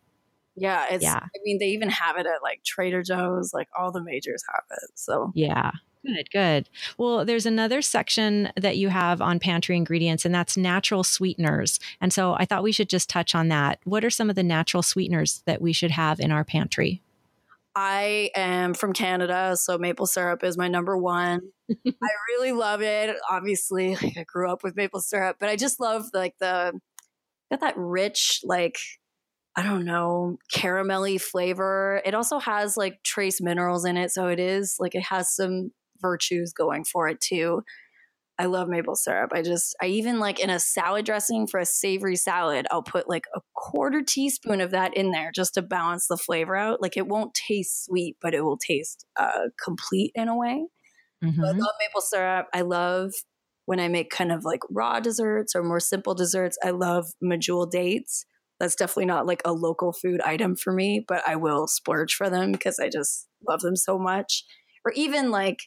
Yeah. 0.56 0.86
It's, 0.90 1.02
yeah. 1.02 1.20
I 1.22 1.38
mean, 1.44 1.58
they 1.58 1.68
even 1.68 1.88
have 1.90 2.16
it 2.16 2.26
at 2.26 2.42
like 2.42 2.62
Trader 2.64 3.02
Joe's, 3.02 3.52
like 3.54 3.68
all 3.78 3.90
the 3.90 4.02
majors 4.02 4.42
have 4.52 4.64
it. 4.70 4.90
So, 4.94 5.32
yeah. 5.34 5.72
Good, 6.04 6.30
good. 6.32 6.68
Well, 6.98 7.24
there's 7.24 7.46
another 7.46 7.80
section 7.80 8.50
that 8.56 8.76
you 8.76 8.88
have 8.88 9.22
on 9.22 9.38
pantry 9.38 9.76
ingredients, 9.76 10.24
and 10.24 10.34
that's 10.34 10.56
natural 10.56 11.04
sweeteners. 11.04 11.78
And 12.00 12.12
so 12.12 12.34
I 12.34 12.44
thought 12.44 12.64
we 12.64 12.72
should 12.72 12.88
just 12.88 13.08
touch 13.08 13.36
on 13.36 13.46
that. 13.48 13.78
What 13.84 14.04
are 14.04 14.10
some 14.10 14.28
of 14.28 14.34
the 14.34 14.42
natural 14.42 14.82
sweeteners 14.82 15.44
that 15.46 15.62
we 15.62 15.72
should 15.72 15.92
have 15.92 16.18
in 16.18 16.32
our 16.32 16.42
pantry? 16.42 17.02
I 17.74 18.30
am 18.36 18.74
from 18.74 18.92
Canada, 18.92 19.56
so 19.56 19.78
maple 19.78 20.06
syrup 20.06 20.44
is 20.44 20.58
my 20.58 20.68
number 20.68 20.96
one. 20.96 21.40
I 21.70 22.08
really 22.28 22.52
love 22.52 22.82
it. 22.82 23.16
Obviously, 23.30 23.96
like 23.96 24.18
I 24.18 24.24
grew 24.24 24.50
up 24.50 24.62
with 24.62 24.76
maple 24.76 25.00
syrup, 25.00 25.36
but 25.40 25.48
I 25.48 25.56
just 25.56 25.80
love 25.80 26.06
like 26.12 26.34
the 26.38 26.78
got 27.50 27.60
that 27.60 27.74
rich, 27.76 28.40
like 28.44 28.76
I 29.56 29.62
don't 29.62 29.84
know, 29.84 30.38
caramelly 30.54 31.20
flavor. 31.20 32.00
It 32.04 32.14
also 32.14 32.38
has 32.38 32.76
like 32.76 33.02
trace 33.04 33.40
minerals 33.40 33.84
in 33.84 33.96
it, 33.96 34.10
so 34.10 34.28
it 34.28 34.40
is 34.40 34.76
like 34.78 34.94
it 34.94 35.04
has 35.04 35.34
some 35.34 35.70
virtues 36.00 36.52
going 36.52 36.84
for 36.84 37.08
it 37.08 37.20
too. 37.20 37.62
I 38.42 38.46
love 38.46 38.66
maple 38.66 38.96
syrup. 38.96 39.30
I 39.32 39.40
just, 39.40 39.76
I 39.80 39.86
even 39.86 40.18
like 40.18 40.40
in 40.40 40.50
a 40.50 40.58
salad 40.58 41.06
dressing 41.06 41.46
for 41.46 41.60
a 41.60 41.64
savory 41.64 42.16
salad, 42.16 42.66
I'll 42.72 42.82
put 42.82 43.08
like 43.08 43.22
a 43.36 43.40
quarter 43.54 44.02
teaspoon 44.02 44.60
of 44.60 44.72
that 44.72 44.96
in 44.96 45.12
there 45.12 45.30
just 45.32 45.54
to 45.54 45.62
balance 45.62 46.08
the 46.08 46.16
flavor 46.16 46.56
out. 46.56 46.82
Like 46.82 46.96
it 46.96 47.06
won't 47.06 47.34
taste 47.34 47.84
sweet, 47.84 48.16
but 48.20 48.34
it 48.34 48.42
will 48.42 48.58
taste 48.58 49.06
uh, 49.16 49.50
complete 49.64 50.10
in 50.16 50.26
a 50.26 50.36
way. 50.36 50.66
Mm-hmm. 51.22 51.40
I 51.40 51.50
love 51.50 51.70
maple 51.78 52.00
syrup. 52.00 52.48
I 52.52 52.62
love 52.62 53.12
when 53.66 53.78
I 53.78 53.86
make 53.86 54.10
kind 54.10 54.32
of 54.32 54.44
like 54.44 54.62
raw 54.68 54.98
desserts 54.98 55.54
or 55.54 55.62
more 55.62 55.78
simple 55.78 56.16
desserts. 56.16 56.58
I 56.64 56.70
love 56.70 57.12
medjool 57.22 57.70
dates. 57.70 58.26
That's 58.58 58.74
definitely 58.74 59.06
not 59.06 59.24
like 59.24 59.42
a 59.44 59.52
local 59.52 59.92
food 59.92 60.20
item 60.22 60.56
for 60.56 60.72
me, 60.72 61.04
but 61.06 61.22
I 61.28 61.36
will 61.36 61.68
splurge 61.68 62.14
for 62.14 62.28
them 62.28 62.50
because 62.50 62.80
I 62.80 62.88
just 62.88 63.28
love 63.48 63.60
them 63.60 63.76
so 63.76 64.00
much. 64.00 64.42
Or 64.84 64.90
even 64.96 65.30
like 65.30 65.58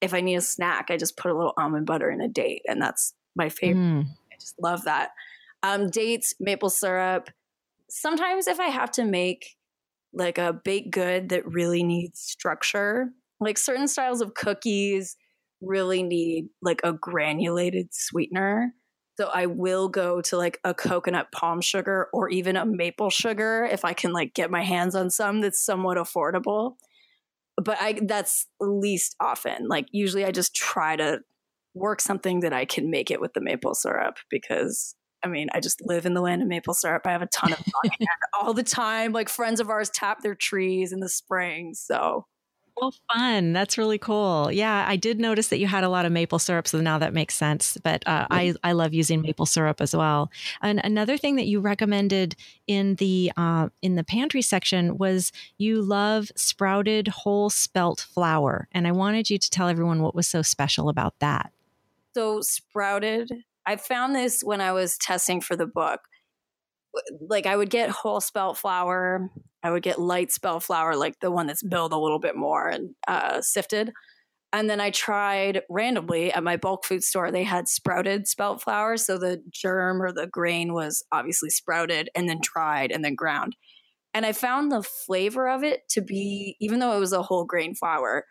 if 0.00 0.14
I 0.14 0.20
need 0.20 0.36
a 0.36 0.40
snack, 0.40 0.86
I 0.90 0.96
just 0.96 1.16
put 1.16 1.30
a 1.30 1.36
little 1.36 1.54
almond 1.56 1.86
butter 1.86 2.10
in 2.10 2.20
a 2.20 2.28
date, 2.28 2.62
and 2.66 2.80
that's 2.80 3.14
my 3.34 3.48
favorite. 3.48 3.82
Mm. 3.82 4.06
I 4.32 4.36
just 4.38 4.56
love 4.60 4.84
that. 4.84 5.10
Um, 5.62 5.88
dates, 5.88 6.34
maple 6.38 6.70
syrup. 6.70 7.30
Sometimes 7.88 8.46
if 8.46 8.60
I 8.60 8.66
have 8.66 8.90
to 8.92 9.04
make 9.04 9.56
like 10.12 10.38
a 10.38 10.52
baked 10.52 10.90
good 10.90 11.28
that 11.30 11.46
really 11.46 11.82
needs 11.82 12.20
structure, 12.20 13.08
like 13.40 13.58
certain 13.58 13.88
styles 13.88 14.20
of 14.20 14.34
cookies 14.34 15.16
really 15.60 16.02
need 16.02 16.48
like 16.62 16.80
a 16.84 16.92
granulated 16.92 17.88
sweetener. 17.92 18.72
So 19.18 19.30
I 19.32 19.46
will 19.46 19.88
go 19.88 20.20
to 20.22 20.36
like 20.36 20.58
a 20.62 20.74
coconut 20.74 21.32
palm 21.32 21.60
sugar 21.62 22.08
or 22.12 22.28
even 22.28 22.56
a 22.56 22.66
maple 22.66 23.08
sugar 23.08 23.66
if 23.70 23.84
I 23.84 23.94
can 23.94 24.12
like 24.12 24.34
get 24.34 24.50
my 24.50 24.62
hands 24.62 24.94
on 24.94 25.10
some 25.10 25.40
that's 25.40 25.64
somewhat 25.64 25.96
affordable. 25.96 26.74
But 27.62 27.78
I 27.80 28.00
that's 28.02 28.46
least 28.60 29.16
often. 29.20 29.68
Like 29.68 29.86
usually 29.92 30.24
I 30.24 30.30
just 30.30 30.54
try 30.54 30.96
to 30.96 31.20
work 31.74 32.00
something 32.00 32.40
that 32.40 32.52
I 32.52 32.64
can 32.64 32.90
make 32.90 33.10
it 33.10 33.20
with 33.20 33.32
the 33.34 33.40
maple 33.40 33.74
syrup 33.74 34.16
because 34.30 34.94
I 35.24 35.28
mean, 35.28 35.48
I 35.52 35.60
just 35.60 35.80
live 35.80 36.06
in 36.06 36.14
the 36.14 36.20
land 36.20 36.42
of 36.42 36.48
maple 36.48 36.74
syrup. 36.74 37.02
I 37.06 37.12
have 37.12 37.22
a 37.22 37.26
ton 37.26 37.52
of 37.52 37.58
all 38.40 38.54
the 38.54 38.62
time. 38.62 39.12
Like 39.12 39.28
friends 39.28 39.60
of 39.60 39.70
ours 39.70 39.90
tap 39.90 40.20
their 40.22 40.34
trees 40.34 40.92
in 40.92 41.00
the 41.00 41.08
spring. 41.08 41.72
So 41.74 42.26
Oh, 42.78 42.92
fun. 43.10 43.54
That's 43.54 43.78
really 43.78 43.96
cool. 43.96 44.52
Yeah, 44.52 44.84
I 44.86 44.96
did 44.96 45.18
notice 45.18 45.48
that 45.48 45.58
you 45.58 45.66
had 45.66 45.82
a 45.82 45.88
lot 45.88 46.04
of 46.04 46.12
maple 46.12 46.38
syrup, 46.38 46.68
so 46.68 46.78
now 46.80 46.98
that 46.98 47.14
makes 47.14 47.34
sense. 47.34 47.78
But 47.82 48.06
uh, 48.06 48.26
I, 48.30 48.54
I 48.62 48.72
love 48.72 48.92
using 48.92 49.22
maple 49.22 49.46
syrup 49.46 49.80
as 49.80 49.96
well. 49.96 50.30
And 50.60 50.80
another 50.84 51.16
thing 51.16 51.36
that 51.36 51.46
you 51.46 51.60
recommended 51.60 52.36
in 52.66 52.96
the 52.96 53.32
uh, 53.36 53.70
in 53.80 53.94
the 53.94 54.04
pantry 54.04 54.42
section 54.42 54.98
was 54.98 55.32
you 55.56 55.80
love 55.80 56.30
sprouted 56.36 57.08
whole 57.08 57.48
spelt 57.48 58.00
flour, 58.00 58.68
and 58.72 58.86
I 58.86 58.92
wanted 58.92 59.30
you 59.30 59.38
to 59.38 59.50
tell 59.50 59.68
everyone 59.68 60.02
what 60.02 60.14
was 60.14 60.28
so 60.28 60.42
special 60.42 60.90
about 60.90 61.18
that. 61.20 61.52
So 62.14 62.42
sprouted, 62.42 63.30
I 63.64 63.76
found 63.76 64.14
this 64.14 64.42
when 64.42 64.60
I 64.60 64.72
was 64.72 64.98
testing 64.98 65.40
for 65.40 65.56
the 65.56 65.66
book 65.66 66.00
like 67.28 67.46
I 67.46 67.56
would 67.56 67.70
get 67.70 67.90
whole 67.90 68.20
spelt 68.20 68.58
flour, 68.58 69.30
I 69.62 69.70
would 69.70 69.82
get 69.82 70.00
light 70.00 70.32
spelt 70.32 70.62
flour, 70.64 70.96
like 70.96 71.20
the 71.20 71.30
one 71.30 71.46
that's 71.46 71.64
milled 71.64 71.92
a 71.92 71.98
little 71.98 72.20
bit 72.20 72.36
more 72.36 72.68
and 72.68 72.90
uh, 73.08 73.40
sifted. 73.42 73.92
And 74.52 74.70
then 74.70 74.80
I 74.80 74.90
tried 74.90 75.62
randomly 75.70 76.32
at 76.32 76.44
my 76.44 76.56
bulk 76.56 76.84
food 76.84 77.04
store, 77.04 77.30
they 77.30 77.44
had 77.44 77.68
sprouted 77.68 78.28
spelt 78.28 78.62
flour. 78.62 78.96
So 78.96 79.18
the 79.18 79.42
germ 79.50 80.02
or 80.02 80.12
the 80.12 80.26
grain 80.26 80.72
was 80.74 81.04
obviously 81.12 81.50
sprouted 81.50 82.10
and 82.14 82.28
then 82.28 82.40
dried 82.42 82.92
and 82.92 83.04
then 83.04 83.14
ground. 83.14 83.56
And 84.14 84.26
I 84.26 84.32
found 84.32 84.72
the 84.72 84.82
flavor 84.82 85.48
of 85.48 85.64
it 85.64 85.88
to 85.90 86.00
be, 86.02 86.56
even 86.60 86.80
though 86.80 86.96
it 86.96 87.00
was 87.00 87.12
a 87.12 87.22
whole 87.22 87.44
grain 87.44 87.74
flour, 87.74 88.24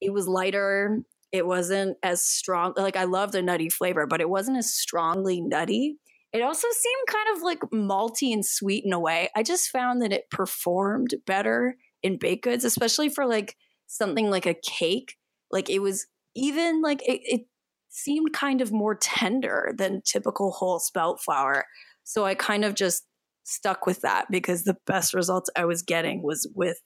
it 0.00 0.12
was 0.12 0.28
lighter. 0.28 1.00
It 1.32 1.46
wasn't 1.46 1.98
as 2.02 2.22
strong. 2.22 2.74
Like 2.76 2.96
I 2.96 3.04
love 3.04 3.32
the 3.32 3.42
nutty 3.42 3.70
flavor, 3.70 4.06
but 4.06 4.20
it 4.20 4.30
wasn't 4.30 4.58
as 4.58 4.74
strongly 4.74 5.40
nutty. 5.40 5.98
It 6.36 6.42
also 6.42 6.68
seemed 6.70 7.06
kind 7.08 7.36
of 7.36 7.42
like 7.42 7.60
malty 7.72 8.32
and 8.32 8.44
sweet 8.44 8.84
in 8.84 8.92
a 8.92 9.00
way. 9.00 9.30
I 9.34 9.42
just 9.42 9.70
found 9.70 10.02
that 10.02 10.12
it 10.12 10.30
performed 10.30 11.14
better 11.26 11.76
in 12.02 12.18
baked 12.18 12.44
goods, 12.44 12.64
especially 12.64 13.08
for 13.08 13.24
like 13.24 13.56
something 13.86 14.28
like 14.28 14.44
a 14.44 14.54
cake. 14.54 15.16
Like 15.50 15.70
it 15.70 15.78
was 15.78 16.06
even 16.34 16.82
like 16.82 17.00
it, 17.08 17.20
it 17.24 17.46
seemed 17.88 18.34
kind 18.34 18.60
of 18.60 18.70
more 18.70 18.94
tender 18.94 19.72
than 19.78 20.02
typical 20.04 20.50
whole 20.50 20.78
spelt 20.78 21.22
flour. 21.22 21.64
So 22.04 22.26
I 22.26 22.34
kind 22.34 22.66
of 22.66 22.74
just 22.74 23.04
stuck 23.44 23.86
with 23.86 24.02
that 24.02 24.26
because 24.30 24.64
the 24.64 24.76
best 24.86 25.14
results 25.14 25.48
I 25.56 25.64
was 25.64 25.82
getting 25.82 26.22
was 26.22 26.46
with 26.54 26.78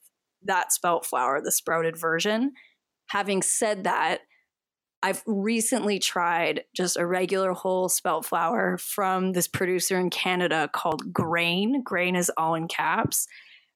that 0.43 0.71
spelt 0.71 1.05
flour, 1.05 1.41
the 1.43 1.51
sprouted 1.51 1.97
version. 1.97 2.53
Having 3.07 3.41
said 3.41 3.83
that, 3.83 4.21
I've 5.03 5.23
recently 5.25 5.97
tried 5.97 6.63
just 6.75 6.97
a 6.97 7.05
regular 7.05 7.53
whole 7.53 7.89
spelt 7.89 8.25
flour 8.25 8.77
from 8.77 9.31
this 9.33 9.47
producer 9.47 9.99
in 9.99 10.09
Canada 10.09 10.69
called 10.71 11.11
Grain. 11.11 11.81
Grain 11.83 12.15
is 12.15 12.31
all 12.37 12.53
in 12.53 12.67
caps. 12.67 13.27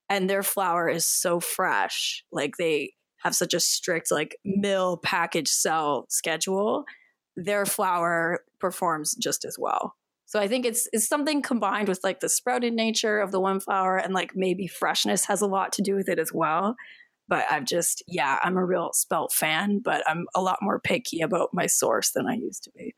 And 0.07 0.29
their 0.29 0.43
flour 0.43 0.88
is 0.88 1.05
so 1.05 1.39
fresh. 1.39 2.23
Like 2.31 2.57
they 2.57 2.93
have 3.23 3.33
such 3.33 3.55
a 3.55 3.59
strict 3.59 4.11
like 4.11 4.38
mill 4.45 4.97
package 4.97 5.47
sell 5.47 6.05
schedule. 6.09 6.85
Their 7.35 7.65
flour 7.65 8.41
performs 8.59 9.15
just 9.15 9.45
as 9.45 9.57
well. 9.57 9.95
So 10.27 10.39
I 10.39 10.47
think 10.47 10.65
it's 10.65 10.88
it's 10.91 11.07
something 11.07 11.41
combined 11.41 11.88
with 11.88 12.01
like 12.03 12.19
the 12.19 12.29
sprouted 12.29 12.73
nature 12.73 13.19
of 13.19 13.31
the 13.31 13.39
one 13.39 13.59
flour 13.59 13.97
and 13.97 14.13
like 14.13 14.35
maybe 14.35 14.67
freshness 14.67 15.25
has 15.25 15.41
a 15.41 15.47
lot 15.47 15.71
to 15.73 15.81
do 15.81 15.95
with 15.95 16.07
it 16.07 16.19
as 16.19 16.31
well 16.31 16.75
but 17.27 17.45
I've 17.49 17.65
just, 17.65 18.03
yeah, 18.07 18.39
I'm 18.43 18.57
a 18.57 18.65
real 18.65 18.91
spelt 18.93 19.33
fan, 19.33 19.79
but 19.79 20.03
I'm 20.07 20.25
a 20.35 20.41
lot 20.41 20.59
more 20.61 20.79
picky 20.79 21.21
about 21.21 21.49
my 21.53 21.65
source 21.65 22.11
than 22.11 22.27
I 22.27 22.35
used 22.35 22.63
to 22.65 22.71
be. 22.71 22.93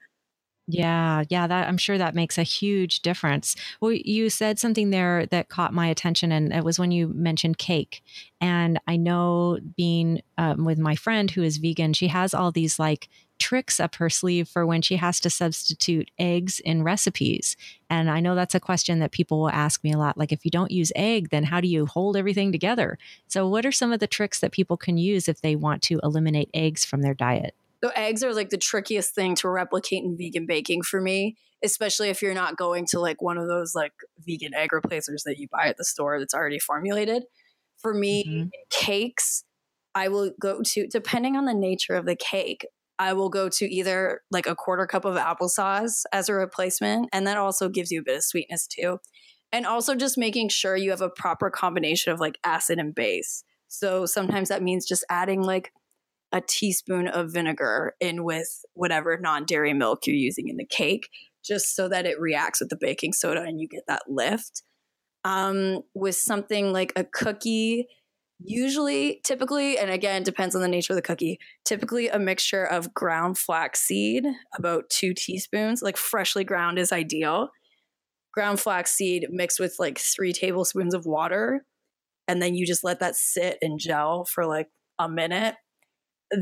Yeah, 0.70 1.24
yeah, 1.30 1.48
that 1.48 1.70
I'm 1.70 1.78
sure 1.78 1.98
that 1.98 2.14
makes 2.14 2.38
a 2.38 2.44
huge 2.44 3.00
difference. 3.00 3.56
Well, 3.80 3.94
you 3.94 4.30
said 4.30 4.60
something 4.60 4.90
there 4.90 5.26
that 5.28 5.48
caught 5.48 5.74
my 5.74 5.88
attention, 5.88 6.34
and 6.34 6.52
it 6.52 6.66
was 6.66 6.78
when 6.78 6.92
you 6.92 7.08
mentioned 7.08 7.58
cake. 7.58 8.04
And 8.42 8.78
I 8.86 8.98
know 8.98 9.60
being 9.78 10.22
um, 10.38 10.66
with 10.66 10.78
my 10.78 10.96
friend 10.96 11.32
who 11.32 11.42
is 11.42 11.56
vegan, 11.56 11.94
she 11.94 12.10
has 12.10 12.34
all 12.34 12.52
these 12.52 12.80
like 12.80 13.08
tricks 13.40 13.80
up 13.80 13.96
her 13.96 14.10
sleeve 14.10 14.48
for 14.48 14.66
when 14.66 14.82
she 14.82 14.98
has 14.98 15.20
to 15.22 15.30
substitute 15.30 16.12
eggs 16.20 16.60
in 16.60 16.84
recipes. 16.84 17.56
And 17.90 18.10
I 18.10 18.20
know 18.20 18.36
that's 18.36 18.56
a 18.56 18.60
question 18.60 19.00
that 19.00 19.12
people 19.12 19.40
will 19.40 19.50
ask 19.50 19.84
me 19.84 19.94
a 19.94 19.98
lot. 19.98 20.18
Like, 20.18 20.32
if 20.32 20.44
you 20.44 20.52
don't 20.52 20.72
use 20.72 20.92
egg, 20.96 21.30
then 21.30 21.44
how 21.44 21.62
do 21.62 21.68
you 21.68 21.86
hold 21.86 22.18
everything 22.18 22.52
together? 22.52 22.98
So, 23.28 23.48
what 23.48 23.66
are 23.66 23.72
some 23.72 23.92
of 23.92 24.00
the 24.00 24.08
tricks 24.08 24.40
that 24.40 24.52
people 24.52 24.78
can 24.78 24.98
use 24.98 25.28
if 25.28 25.42
they 25.42 25.56
want 25.56 25.82
to 25.84 26.00
eliminate 26.04 26.50
eggs 26.54 26.84
from 26.84 27.02
their 27.02 27.14
diet? 27.14 27.56
So, 27.84 27.92
eggs 27.96 28.24
are 28.24 28.34
like 28.34 28.50
the 28.50 28.58
trickiest 28.58 29.14
thing 29.14 29.36
to 29.36 29.50
replicate 29.50 30.04
in 30.04 30.18
vegan 30.18 30.46
baking 30.46 30.82
for 30.82 31.00
me, 31.00 31.38
especially 31.64 32.10
if 32.10 32.22
you're 32.22 32.34
not 32.34 32.58
going 32.58 32.86
to 32.88 33.00
like 33.00 33.22
one 33.22 33.38
of 33.38 33.48
those 33.48 33.76
like 33.76 33.94
vegan 34.26 34.54
egg 34.54 34.74
replacers 34.74 35.24
that 35.26 35.38
you 35.38 35.48
buy 35.52 35.68
at 35.68 35.78
the 35.78 35.86
store 35.86 36.20
that's 36.20 36.34
already 36.34 36.60
formulated. 36.60 37.24
For 37.78 37.94
me, 37.94 38.26
mm-hmm. 38.28 38.48
cakes, 38.72 39.44
I 39.94 40.08
will 40.10 40.32
go 40.40 40.62
to, 40.64 40.88
depending 40.88 41.36
on 41.36 41.46
the 41.46 41.54
nature 41.54 41.94
of 41.94 42.06
the 42.06 42.16
cake, 42.16 42.66
I 43.00 43.14
will 43.14 43.30
go 43.30 43.50
to 43.50 43.66
either 43.66 44.22
like 44.32 44.48
a 44.48 44.56
quarter 44.56 44.88
cup 44.88 45.06
of 45.06 45.16
applesauce 45.16 46.04
as 46.12 46.30
a 46.30 46.34
replacement. 46.34 47.10
And 47.14 47.28
that 47.28 47.38
also 47.38 47.70
gives 47.70 47.92
you 47.92 48.02
a 48.02 48.04
bit 48.04 48.18
of 48.18 48.24
sweetness 48.24 48.68
too. 48.68 49.00
And 49.52 49.66
also 49.66 49.96
just 49.96 50.18
making 50.18 50.50
sure 50.50 50.76
you 50.76 50.90
have 50.90 51.02
a 51.02 51.10
proper 51.10 51.50
combination 51.50 52.12
of 52.12 52.20
like 52.20 52.38
acid 52.44 52.80
and 52.80 52.94
base. 52.94 53.44
So 53.68 54.06
sometimes 54.06 54.50
that 54.50 54.64
means 54.64 54.86
just 54.86 55.06
adding 55.10 55.42
like 55.42 55.72
a 56.32 56.42
teaspoon 56.42 57.08
of 57.08 57.32
vinegar 57.32 57.94
in 58.00 58.24
with 58.24 58.66
whatever 58.74 59.18
non 59.18 59.46
dairy 59.46 59.74
milk 59.74 60.06
you're 60.06 60.16
using 60.16 60.50
in 60.50 60.58
the 60.58 60.66
cake, 60.66 61.10
just 61.46 61.76
so 61.76 61.88
that 61.88 62.06
it 62.06 62.20
reacts 62.20 62.60
with 62.60 62.70
the 62.70 62.78
baking 62.80 63.14
soda 63.14 63.42
and 63.42 63.62
you 63.62 63.68
get 63.68 63.84
that 63.88 64.04
lift. 64.08 64.64
Um, 65.24 65.82
with 65.94 66.16
something 66.16 66.72
like 66.72 66.94
a 66.96 67.04
cookie, 67.04 67.88
usually 68.40 69.20
typically 69.24 69.78
and 69.80 69.90
again 69.90 70.22
depends 70.24 70.56
on 70.56 70.62
the 70.62 70.68
nature 70.68 70.94
of 70.94 70.98
the 70.98 71.02
cookie 71.02 71.40
typically 71.66 72.08
a 72.08 72.20
mixture 72.20 72.64
of 72.64 72.94
ground 72.94 73.38
flax 73.38 73.82
seed 73.82 74.26
about 74.56 74.88
two 74.90 75.14
teaspoons 75.14 75.82
like 75.82 75.98
freshly 75.98 76.44
ground 76.44 76.78
is 76.78 76.92
ideal. 76.92 77.50
Ground 78.34 78.60
flax 78.60 78.92
seed 78.92 79.26
mixed 79.32 79.60
with 79.60 79.76
like 79.80 79.98
three 79.98 80.32
tablespoons 80.32 80.94
of 80.94 81.06
water 81.06 81.66
and 82.28 82.42
then 82.42 82.54
you 82.54 82.68
just 82.68 82.84
let 82.84 83.00
that 83.00 83.16
sit 83.16 83.58
and 83.62 83.80
gel 83.80 84.26
for 84.26 84.46
like 84.46 84.68
a 85.00 85.10
minute. 85.10 85.56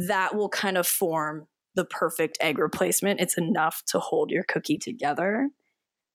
That 0.07 0.35
will 0.35 0.49
kind 0.49 0.77
of 0.77 0.87
form 0.87 1.47
the 1.75 1.85
perfect 1.85 2.37
egg 2.41 2.57
replacement. 2.57 3.21
It's 3.21 3.37
enough 3.37 3.83
to 3.87 3.99
hold 3.99 4.31
your 4.31 4.43
cookie 4.43 4.77
together. 4.77 5.49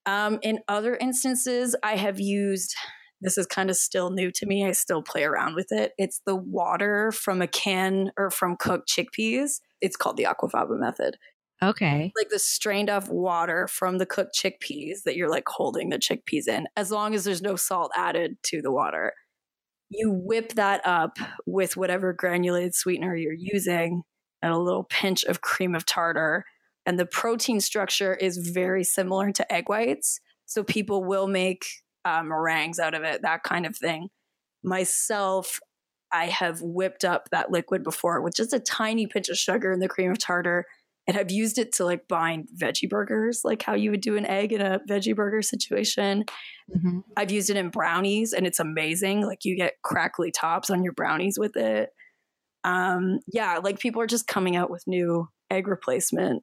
Um, 0.07 0.39
in 0.43 0.61
other 0.67 0.97
instances 0.97 1.77
i 1.83 1.97
have 1.97 2.19
used 2.19 2.75
this 3.21 3.37
is 3.37 3.47
kind 3.47 3.71
of 3.71 3.77
still 3.77 4.11
new 4.11 4.31
to 4.33 4.47
me. 4.47 4.67
I 4.67 4.73
still 4.73 5.03
play 5.03 5.25
around 5.25 5.55
with 5.55 5.69
it. 5.71 5.93
It's 5.99 6.21
the 6.27 6.37
water 6.37 7.13
from 7.13 7.43
a 7.43 7.47
can 7.47 8.13
or 8.17 8.31
from 8.31 8.57
cooked 8.57 8.89
chickpeas. 8.89 9.61
It's 9.81 9.97
called 9.97 10.17
the 10.17 10.25
aquafaba 10.25 10.79
method. 10.79 11.17
Okay. 11.63 12.13
Like 12.17 12.31
the 12.31 12.39
strained 12.39 12.89
off 12.89 13.11
water 13.11 13.67
from 13.69 13.99
the 13.99 14.07
cooked 14.07 14.35
chickpeas 14.35 15.03
that 15.05 15.17
you're 15.17 15.29
like 15.29 15.45
holding 15.47 15.91
the 15.91 15.99
chickpeas 15.99 16.49
in, 16.49 16.67
as 16.77 16.91
long 16.91 17.15
as 17.15 17.25
there's 17.25 17.43
no 17.43 17.57
salt 17.57 17.93
added 17.95 18.39
to 18.45 18.63
the 18.63 18.73
water. 18.73 19.13
You 19.91 20.11
whip 20.11 20.55
that 20.55 20.81
up 20.87 21.19
with 21.47 21.77
whatever 21.77 22.13
granulated 22.13 22.75
sweetener 22.75 23.15
you're 23.15 23.35
using 23.35 24.03
and 24.41 24.53
a 24.53 24.59
little 24.59 24.85
pinch 24.85 25.25
of 25.25 25.43
cream 25.43 25.75
of 25.75 25.85
tartar. 25.85 26.45
And 26.87 26.99
the 26.99 27.05
protein 27.05 27.61
structure 27.61 28.15
is 28.15 28.39
very 28.39 28.85
similar 28.85 29.31
to 29.33 29.53
egg 29.53 29.69
whites. 29.69 30.21
So 30.47 30.65
people 30.65 31.05
will 31.05 31.27
make 31.27 31.67
uh, 32.05 32.23
meringues 32.23 32.79
out 32.79 32.95
of 32.95 33.03
it, 33.03 33.23
that 33.23 33.43
kind 33.43 33.67
of 33.67 33.77
thing. 33.77 34.09
Myself, 34.63 35.61
I 36.13 36.27
have 36.27 36.61
whipped 36.61 37.05
up 37.05 37.29
that 37.31 37.51
liquid 37.51 37.83
before 37.83 38.21
with 38.21 38.35
just 38.35 38.53
a 38.53 38.61
tiny 38.61 39.07
pinch 39.07 39.29
of 39.29 39.37
sugar 39.37 39.73
and 39.73 39.81
the 39.81 39.89
cream 39.89 40.11
of 40.11 40.19
tartar. 40.19 40.67
And 41.07 41.17
I've 41.17 41.31
used 41.31 41.59
it 41.59 41.73
to 41.75 41.85
like 41.85 42.07
bind 42.09 42.49
veggie 42.57 42.89
burgers, 42.89 43.41
like 43.45 43.63
how 43.63 43.75
you 43.75 43.91
would 43.91 44.01
do 44.01 44.17
an 44.17 44.27
egg 44.27 44.53
in 44.53 44.61
a 44.61 44.81
veggie 44.89 45.17
burger 45.17 45.43
situation. 45.43 46.25
Mm-hmm. 46.75 47.01
I've 47.17 47.31
used 47.31 47.51
it 47.51 47.57
in 47.57 47.71
brownies 47.71 48.33
and 48.33 48.47
it's 48.47 48.61
amazing. 48.61 49.27
Like 49.27 49.45
you 49.45 49.57
get 49.57 49.75
crackly 49.83 50.31
tops 50.31 50.71
on 50.71 50.85
your 50.85 50.93
brownies 50.93 51.39
with 51.39 51.57
it. 51.57 51.91
Um, 52.65 53.21
yeah, 53.33 53.59
like 53.63 53.79
people 53.79 54.03
are 54.03 54.07
just 54.07 54.27
coming 54.27 54.57
out 54.57 54.71
with 54.71 54.85
new 54.87 55.29
egg 55.51 55.67
replacement. 55.67 56.43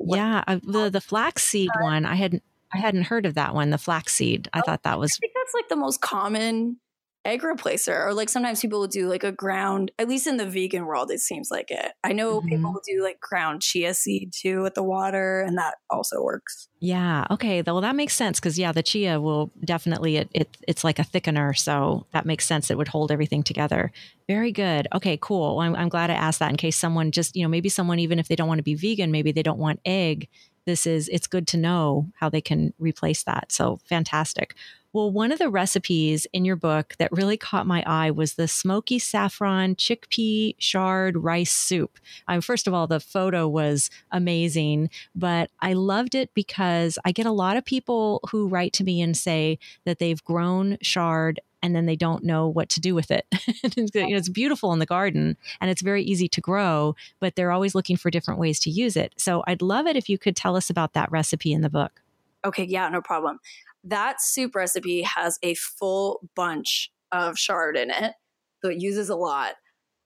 Yeah, 0.00 0.42
uh, 0.46 0.58
the 0.62 0.90
the 0.90 1.00
flaxseed 1.00 1.70
one, 1.80 2.04
I 2.04 2.16
hadn't 2.16 2.42
I 2.72 2.78
hadn't 2.78 3.04
heard 3.04 3.26
of 3.26 3.34
that 3.34 3.54
one. 3.54 3.70
The 3.70 3.78
flaxseed, 3.78 4.48
I 4.52 4.60
thought 4.60 4.82
that 4.82 4.98
was. 4.98 5.12
I 5.12 5.18
think 5.20 5.32
that's 5.34 5.54
like 5.54 5.68
the 5.68 5.76
most 5.76 6.00
common 6.00 6.78
egg 7.24 7.40
replacer 7.40 8.06
or 8.06 8.12
like 8.12 8.28
sometimes 8.28 8.60
people 8.60 8.80
will 8.80 8.86
do 8.86 9.08
like 9.08 9.24
a 9.24 9.32
ground 9.32 9.90
at 9.98 10.08
least 10.08 10.26
in 10.26 10.36
the 10.36 10.46
vegan 10.46 10.84
world 10.84 11.10
it 11.10 11.20
seems 11.20 11.50
like 11.50 11.70
it 11.70 11.92
i 12.04 12.12
know 12.12 12.38
mm-hmm. 12.38 12.48
people 12.48 12.72
will 12.72 12.82
do 12.86 13.02
like 13.02 13.18
ground 13.18 13.62
chia 13.62 13.94
seed 13.94 14.30
too 14.32 14.62
with 14.62 14.74
the 14.74 14.82
water 14.82 15.40
and 15.40 15.56
that 15.56 15.76
also 15.88 16.22
works 16.22 16.68
yeah 16.80 17.24
okay 17.30 17.62
well 17.62 17.80
that 17.80 17.96
makes 17.96 18.14
sense 18.14 18.38
because 18.38 18.58
yeah 18.58 18.72
the 18.72 18.82
chia 18.82 19.18
will 19.18 19.50
definitely 19.64 20.18
it, 20.18 20.28
it 20.34 20.56
it's 20.68 20.84
like 20.84 20.98
a 20.98 21.04
thickener 21.04 21.56
so 21.56 22.06
that 22.12 22.26
makes 22.26 22.44
sense 22.44 22.70
it 22.70 22.76
would 22.76 22.88
hold 22.88 23.10
everything 23.10 23.42
together 23.42 23.90
very 24.28 24.52
good 24.52 24.86
okay 24.94 25.18
cool 25.20 25.56
well, 25.56 25.66
I'm, 25.66 25.74
I'm 25.76 25.88
glad 25.88 26.10
i 26.10 26.14
asked 26.14 26.40
that 26.40 26.50
in 26.50 26.58
case 26.58 26.76
someone 26.76 27.10
just 27.10 27.34
you 27.34 27.42
know 27.42 27.48
maybe 27.48 27.70
someone 27.70 27.98
even 28.00 28.18
if 28.18 28.28
they 28.28 28.36
don't 28.36 28.48
want 28.48 28.58
to 28.58 28.62
be 28.64 28.74
vegan 28.74 29.10
maybe 29.10 29.32
they 29.32 29.42
don't 29.42 29.58
want 29.58 29.80
egg 29.86 30.28
this 30.66 30.86
is 30.86 31.08
it's 31.08 31.26
good 31.26 31.46
to 31.48 31.56
know 31.56 32.08
how 32.18 32.28
they 32.28 32.40
can 32.40 32.72
replace 32.78 33.22
that 33.24 33.50
so 33.50 33.78
fantastic 33.84 34.54
well, 34.94 35.10
one 35.10 35.32
of 35.32 35.40
the 35.40 35.50
recipes 35.50 36.24
in 36.32 36.44
your 36.44 36.54
book 36.54 36.94
that 37.00 37.10
really 37.10 37.36
caught 37.36 37.66
my 37.66 37.82
eye 37.84 38.12
was 38.12 38.34
the 38.34 38.46
smoky 38.46 39.00
saffron 39.00 39.74
chickpea 39.74 40.56
chard 40.58 41.16
rice 41.16 41.50
soup. 41.50 41.98
Um, 42.28 42.40
first 42.40 42.68
of 42.68 42.74
all, 42.74 42.86
the 42.86 43.00
photo 43.00 43.48
was 43.48 43.90
amazing, 44.12 44.90
but 45.12 45.50
I 45.58 45.72
loved 45.72 46.14
it 46.14 46.32
because 46.32 46.96
I 47.04 47.10
get 47.10 47.26
a 47.26 47.32
lot 47.32 47.56
of 47.56 47.64
people 47.64 48.20
who 48.30 48.46
write 48.46 48.72
to 48.74 48.84
me 48.84 49.02
and 49.02 49.16
say 49.16 49.58
that 49.84 49.98
they've 49.98 50.22
grown 50.22 50.78
chard 50.80 51.40
and 51.64 51.74
then 51.74 51.86
they 51.86 51.96
don't 51.96 52.22
know 52.22 52.46
what 52.46 52.68
to 52.68 52.80
do 52.80 52.94
with 52.94 53.10
it. 53.10 53.26
it's 53.32 54.28
beautiful 54.28 54.72
in 54.72 54.78
the 54.78 54.86
garden 54.86 55.36
and 55.60 55.70
it's 55.70 55.82
very 55.82 56.02
easy 56.04 56.28
to 56.28 56.40
grow, 56.40 56.94
but 57.18 57.34
they're 57.34 57.50
always 57.50 57.74
looking 57.74 57.96
for 57.96 58.10
different 58.10 58.38
ways 58.38 58.60
to 58.60 58.70
use 58.70 58.96
it. 58.96 59.14
So 59.16 59.42
I'd 59.46 59.62
love 59.62 59.86
it 59.86 59.96
if 59.96 60.08
you 60.08 60.18
could 60.18 60.36
tell 60.36 60.56
us 60.56 60.70
about 60.70 60.92
that 60.92 61.10
recipe 61.10 61.52
in 61.52 61.62
the 61.62 61.70
book. 61.70 62.02
Okay, 62.44 62.64
yeah, 62.64 62.88
no 62.90 63.00
problem 63.00 63.40
that 63.84 64.20
soup 64.20 64.54
recipe 64.54 65.02
has 65.02 65.38
a 65.42 65.54
full 65.54 66.28
bunch 66.34 66.90
of 67.12 67.36
chard 67.36 67.76
in 67.76 67.90
it. 67.90 68.14
So 68.62 68.70
it 68.70 68.80
uses 68.80 69.10
a 69.10 69.16
lot. 69.16 69.54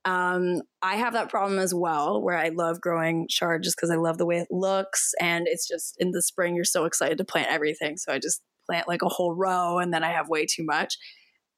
Um, 0.05 0.63
I 0.83 0.97
have 0.97 1.13
that 1.13 1.29
problem 1.29 1.59
as 1.59 1.75
well, 1.75 2.21
where 2.21 2.37
I 2.37 2.49
love 2.49 2.81
growing 2.81 3.27
chard 3.29 3.63
just 3.63 3.77
because 3.77 3.91
I 3.91 3.97
love 3.97 4.19
the 4.19 4.27
way 4.27 4.39
it 4.39 4.49
looks. 4.51 5.13
And 5.21 5.47
it's 5.47 5.67
just 5.69 5.97
in 5.99 6.11
the 6.11 6.23
spring, 6.23 6.57
you're 6.57 6.65
so 6.65 6.85
excited 6.85 7.19
to 7.19 7.25
plant 7.25 7.51
everything. 7.51 7.97
So 7.97 8.13
I 8.13 8.19
just 8.19 8.43
plant 8.67 8.89
like 8.89 9.03
a 9.03 9.09
whole 9.09 9.35
row 9.35 9.79
and 9.79 9.93
then 9.93 10.03
I 10.03 10.11
have 10.11 10.29
way 10.29 10.45
too 10.45 10.65
much. 10.65 10.97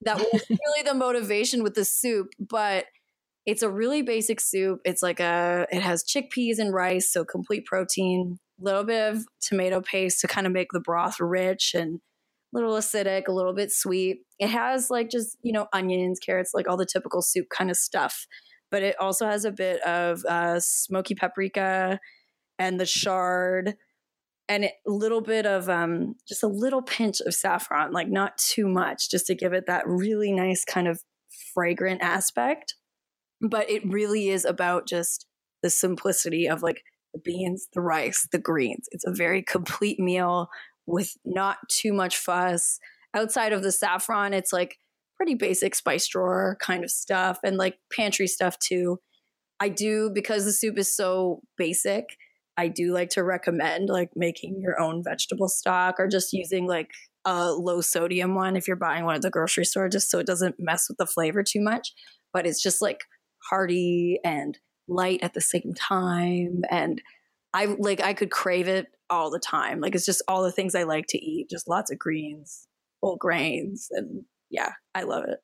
That 0.02 0.18
was 0.18 0.42
really 0.48 0.82
the 0.84 0.94
motivation 0.94 1.62
with 1.62 1.74
the 1.74 1.84
soup, 1.84 2.28
but 2.38 2.86
it's 3.46 3.62
a 3.62 3.70
really 3.70 4.02
basic 4.02 4.40
soup. 4.40 4.80
It's 4.84 5.02
like 5.02 5.20
a, 5.20 5.66
it 5.70 5.82
has 5.82 6.04
chickpeas 6.04 6.58
and 6.58 6.72
rice, 6.72 7.12
so 7.12 7.24
complete 7.24 7.66
protein, 7.66 8.38
a 8.60 8.64
little 8.64 8.84
bit 8.84 9.12
of 9.12 9.24
tomato 9.40 9.80
paste 9.80 10.20
to 10.20 10.28
kind 10.28 10.46
of 10.46 10.52
make 10.52 10.68
the 10.72 10.80
broth 10.80 11.20
rich 11.20 11.72
and 11.74 12.00
a 12.52 12.58
little 12.58 12.74
acidic, 12.74 13.28
a 13.28 13.32
little 13.32 13.54
bit 13.54 13.72
sweet. 13.72 14.18
It 14.38 14.48
has 14.48 14.90
like 14.90 15.10
just, 15.10 15.36
you 15.42 15.52
know, 15.52 15.66
onions, 15.72 16.18
carrots, 16.18 16.52
like 16.54 16.68
all 16.68 16.76
the 16.76 16.86
typical 16.86 17.22
soup 17.22 17.46
kind 17.48 17.70
of 17.70 17.76
stuff. 17.76 18.26
But 18.70 18.82
it 18.82 18.96
also 19.00 19.26
has 19.26 19.44
a 19.44 19.50
bit 19.50 19.80
of 19.82 20.24
uh, 20.24 20.60
smoky 20.60 21.14
paprika 21.14 21.98
and 22.58 22.78
the 22.78 22.86
chard 22.86 23.74
and 24.50 24.64
a 24.64 24.70
little 24.84 25.20
bit 25.20 25.46
of 25.46 25.68
um, 25.68 26.16
just 26.28 26.42
a 26.42 26.48
little 26.48 26.82
pinch 26.82 27.20
of 27.20 27.34
saffron, 27.34 27.92
like 27.92 28.08
not 28.08 28.36
too 28.36 28.66
much, 28.66 29.08
just 29.08 29.28
to 29.28 29.34
give 29.36 29.52
it 29.52 29.66
that 29.68 29.86
really 29.86 30.32
nice 30.32 30.64
kind 30.64 30.88
of 30.88 31.00
fragrant 31.54 32.02
aspect. 32.02 32.74
But 33.40 33.70
it 33.70 33.86
really 33.86 34.28
is 34.28 34.44
about 34.44 34.88
just 34.88 35.24
the 35.62 35.70
simplicity 35.70 36.48
of 36.48 36.64
like 36.64 36.82
the 37.14 37.20
beans, 37.20 37.68
the 37.74 37.80
rice, 37.80 38.26
the 38.32 38.40
greens. 38.40 38.88
It's 38.90 39.06
a 39.06 39.14
very 39.14 39.40
complete 39.40 40.00
meal 40.00 40.50
with 40.84 41.16
not 41.24 41.58
too 41.68 41.92
much 41.92 42.16
fuss. 42.16 42.80
Outside 43.14 43.52
of 43.52 43.62
the 43.62 43.70
saffron, 43.70 44.34
it's 44.34 44.52
like 44.52 44.78
pretty 45.16 45.36
basic 45.36 45.76
spice 45.76 46.08
drawer 46.08 46.56
kind 46.60 46.82
of 46.82 46.90
stuff 46.90 47.38
and 47.44 47.56
like 47.56 47.78
pantry 47.96 48.26
stuff 48.26 48.58
too. 48.58 48.98
I 49.60 49.68
do 49.68 50.10
because 50.12 50.44
the 50.44 50.52
soup 50.52 50.76
is 50.76 50.92
so 50.92 51.42
basic. 51.56 52.16
I 52.60 52.68
do 52.68 52.92
like 52.92 53.08
to 53.10 53.24
recommend 53.24 53.88
like 53.88 54.10
making 54.14 54.60
your 54.60 54.78
own 54.78 55.02
vegetable 55.02 55.48
stock 55.48 55.96
or 55.98 56.06
just 56.08 56.34
using 56.34 56.66
like 56.66 56.90
a 57.24 57.52
low 57.52 57.80
sodium 57.80 58.34
one 58.34 58.54
if 58.54 58.68
you're 58.68 58.76
buying 58.76 59.06
one 59.06 59.14
at 59.14 59.22
the 59.22 59.30
grocery 59.30 59.64
store 59.64 59.88
just 59.88 60.10
so 60.10 60.18
it 60.18 60.26
doesn't 60.26 60.56
mess 60.58 60.86
with 60.86 60.98
the 60.98 61.06
flavor 61.06 61.42
too 61.42 61.62
much. 61.62 61.94
But 62.34 62.46
it's 62.46 62.62
just 62.62 62.82
like 62.82 63.00
hearty 63.48 64.20
and 64.22 64.58
light 64.88 65.20
at 65.22 65.32
the 65.32 65.40
same 65.40 65.72
time 65.74 66.60
and 66.70 67.00
I 67.54 67.76
like 67.78 68.02
I 68.02 68.12
could 68.12 68.30
crave 68.30 68.68
it 68.68 68.88
all 69.08 69.30
the 69.30 69.40
time. 69.40 69.80
Like 69.80 69.94
it's 69.94 70.04
just 70.04 70.22
all 70.28 70.42
the 70.42 70.52
things 70.52 70.74
I 70.74 70.82
like 70.82 71.06
to 71.08 71.18
eat, 71.18 71.48
just 71.50 71.66
lots 71.66 71.90
of 71.90 71.98
greens, 71.98 72.68
whole 73.02 73.16
grains, 73.16 73.88
and 73.90 74.24
yeah, 74.50 74.72
I 74.94 75.02
love 75.04 75.24
it. 75.26 75.38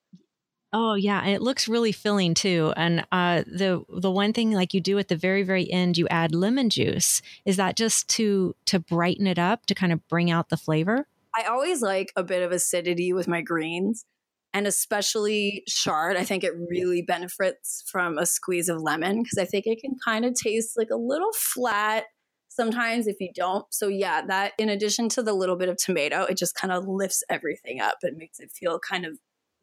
Oh 0.78 0.92
yeah, 0.92 1.20
and 1.20 1.30
it 1.30 1.40
looks 1.40 1.68
really 1.68 1.90
filling 1.90 2.34
too. 2.34 2.74
And 2.76 3.06
uh, 3.10 3.44
the 3.46 3.82
the 3.88 4.10
one 4.10 4.34
thing 4.34 4.50
like 4.50 4.74
you 4.74 4.80
do 4.82 4.98
at 4.98 5.08
the 5.08 5.16
very 5.16 5.42
very 5.42 5.72
end, 5.72 5.96
you 5.96 6.06
add 6.08 6.34
lemon 6.34 6.68
juice. 6.68 7.22
Is 7.46 7.56
that 7.56 7.78
just 7.78 8.08
to 8.10 8.54
to 8.66 8.78
brighten 8.78 9.26
it 9.26 9.38
up 9.38 9.64
to 9.66 9.74
kind 9.74 9.90
of 9.90 10.06
bring 10.06 10.30
out 10.30 10.50
the 10.50 10.58
flavor? 10.58 11.08
I 11.34 11.44
always 11.44 11.80
like 11.80 12.12
a 12.14 12.22
bit 12.22 12.42
of 12.42 12.52
acidity 12.52 13.14
with 13.14 13.26
my 13.26 13.40
greens, 13.40 14.04
and 14.52 14.66
especially 14.66 15.62
chard. 15.66 16.18
I 16.18 16.24
think 16.24 16.44
it 16.44 16.52
really 16.68 17.00
benefits 17.00 17.82
from 17.90 18.18
a 18.18 18.26
squeeze 18.26 18.68
of 18.68 18.82
lemon 18.82 19.22
because 19.22 19.38
I 19.38 19.46
think 19.46 19.66
it 19.66 19.80
can 19.80 19.96
kind 20.04 20.26
of 20.26 20.34
taste 20.34 20.76
like 20.76 20.90
a 20.90 20.96
little 20.96 21.32
flat 21.32 22.04
sometimes 22.50 23.06
if 23.06 23.16
you 23.18 23.30
don't. 23.34 23.64
So 23.70 23.88
yeah, 23.88 24.26
that 24.26 24.52
in 24.58 24.68
addition 24.68 25.08
to 25.10 25.22
the 25.22 25.32
little 25.32 25.56
bit 25.56 25.70
of 25.70 25.78
tomato, 25.78 26.24
it 26.24 26.36
just 26.36 26.54
kind 26.54 26.70
of 26.70 26.86
lifts 26.86 27.24
everything 27.30 27.80
up 27.80 27.96
and 28.02 28.18
makes 28.18 28.40
it 28.40 28.50
feel 28.50 28.78
kind 28.78 29.06
of 29.06 29.18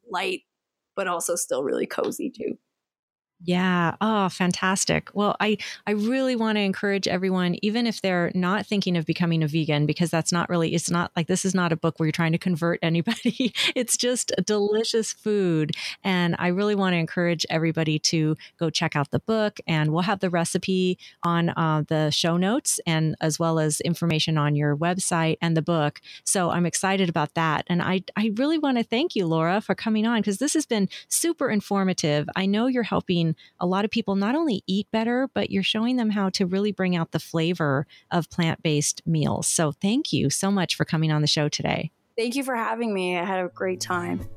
light, 0.09 0.41
but 0.95 1.07
also 1.07 1.35
still 1.35 1.63
really 1.63 1.85
cozy 1.87 2.29
too. 2.29 2.57
Yeah. 3.45 3.95
Oh, 3.99 4.29
fantastic. 4.29 5.09
Well, 5.13 5.35
I, 5.41 5.57
I 5.85 5.91
really 5.91 6.37
want 6.37 6.55
to 6.55 6.61
encourage 6.61 7.09
everyone, 7.09 7.57
even 7.61 7.85
if 7.85 8.01
they're 8.01 8.31
not 8.33 8.65
thinking 8.65 8.95
of 8.95 9.05
becoming 9.05 9.43
a 9.43 9.47
vegan, 9.47 9.85
because 9.85 10.09
that's 10.09 10.31
not 10.31 10.49
really, 10.49 10.73
it's 10.73 10.89
not 10.89 11.11
like 11.17 11.27
this 11.27 11.43
is 11.43 11.53
not 11.53 11.73
a 11.73 11.75
book 11.75 11.99
where 11.99 12.07
you're 12.07 12.13
trying 12.13 12.31
to 12.31 12.37
convert 12.37 12.79
anybody. 12.81 13.53
it's 13.75 13.97
just 13.97 14.31
delicious 14.45 15.11
food. 15.11 15.73
And 16.05 16.37
I 16.39 16.47
really 16.47 16.73
want 16.73 16.93
to 16.93 16.97
encourage 16.97 17.45
everybody 17.49 17.99
to 17.99 18.37
go 18.57 18.69
check 18.69 18.95
out 18.95 19.11
the 19.11 19.19
book. 19.19 19.59
And 19.67 19.91
we'll 19.91 20.03
have 20.03 20.21
the 20.21 20.29
recipe 20.29 20.97
on 21.23 21.49
uh, 21.49 21.83
the 21.85 22.11
show 22.11 22.37
notes 22.37 22.79
and 22.87 23.15
as 23.19 23.39
well 23.39 23.59
as 23.59 23.81
information 23.81 24.37
on 24.37 24.55
your 24.55 24.77
website 24.77 25.37
and 25.41 25.57
the 25.57 25.61
book. 25.61 25.99
So 26.23 26.49
I'm 26.49 26.65
excited 26.65 27.09
about 27.09 27.33
that. 27.33 27.65
And 27.67 27.81
I, 27.81 28.03
I 28.15 28.31
really 28.35 28.57
want 28.57 28.77
to 28.77 28.85
thank 28.85 29.17
you, 29.17 29.27
Laura, 29.27 29.59
for 29.59 29.75
coming 29.75 30.05
on 30.07 30.21
because 30.21 30.37
this 30.37 30.53
has 30.53 30.65
been 30.65 30.87
super 31.09 31.49
informative. 31.49 32.29
I 32.37 32.45
know 32.45 32.67
you're 32.67 32.83
helping 32.83 33.32
a 33.59 33.65
lot 33.65 33.85
of 33.85 33.91
people 33.91 34.15
not 34.15 34.35
only 34.35 34.63
eat 34.67 34.87
better, 34.91 35.29
but 35.33 35.49
you're 35.49 35.63
showing 35.63 35.97
them 35.97 36.11
how 36.11 36.29
to 36.31 36.45
really 36.45 36.71
bring 36.71 36.95
out 36.95 37.11
the 37.11 37.19
flavor 37.19 37.85
of 38.11 38.29
plant 38.29 38.63
based 38.63 39.01
meals. 39.05 39.47
So 39.47 39.71
thank 39.71 40.13
you 40.13 40.29
so 40.29 40.51
much 40.51 40.75
for 40.75 40.85
coming 40.85 41.11
on 41.11 41.21
the 41.21 41.27
show 41.27 41.49
today. 41.49 41.91
Thank 42.17 42.35
you 42.35 42.43
for 42.43 42.55
having 42.55 42.93
me. 42.93 43.17
I 43.17 43.23
had 43.23 43.43
a 43.43 43.49
great 43.49 43.79
time. 43.79 44.27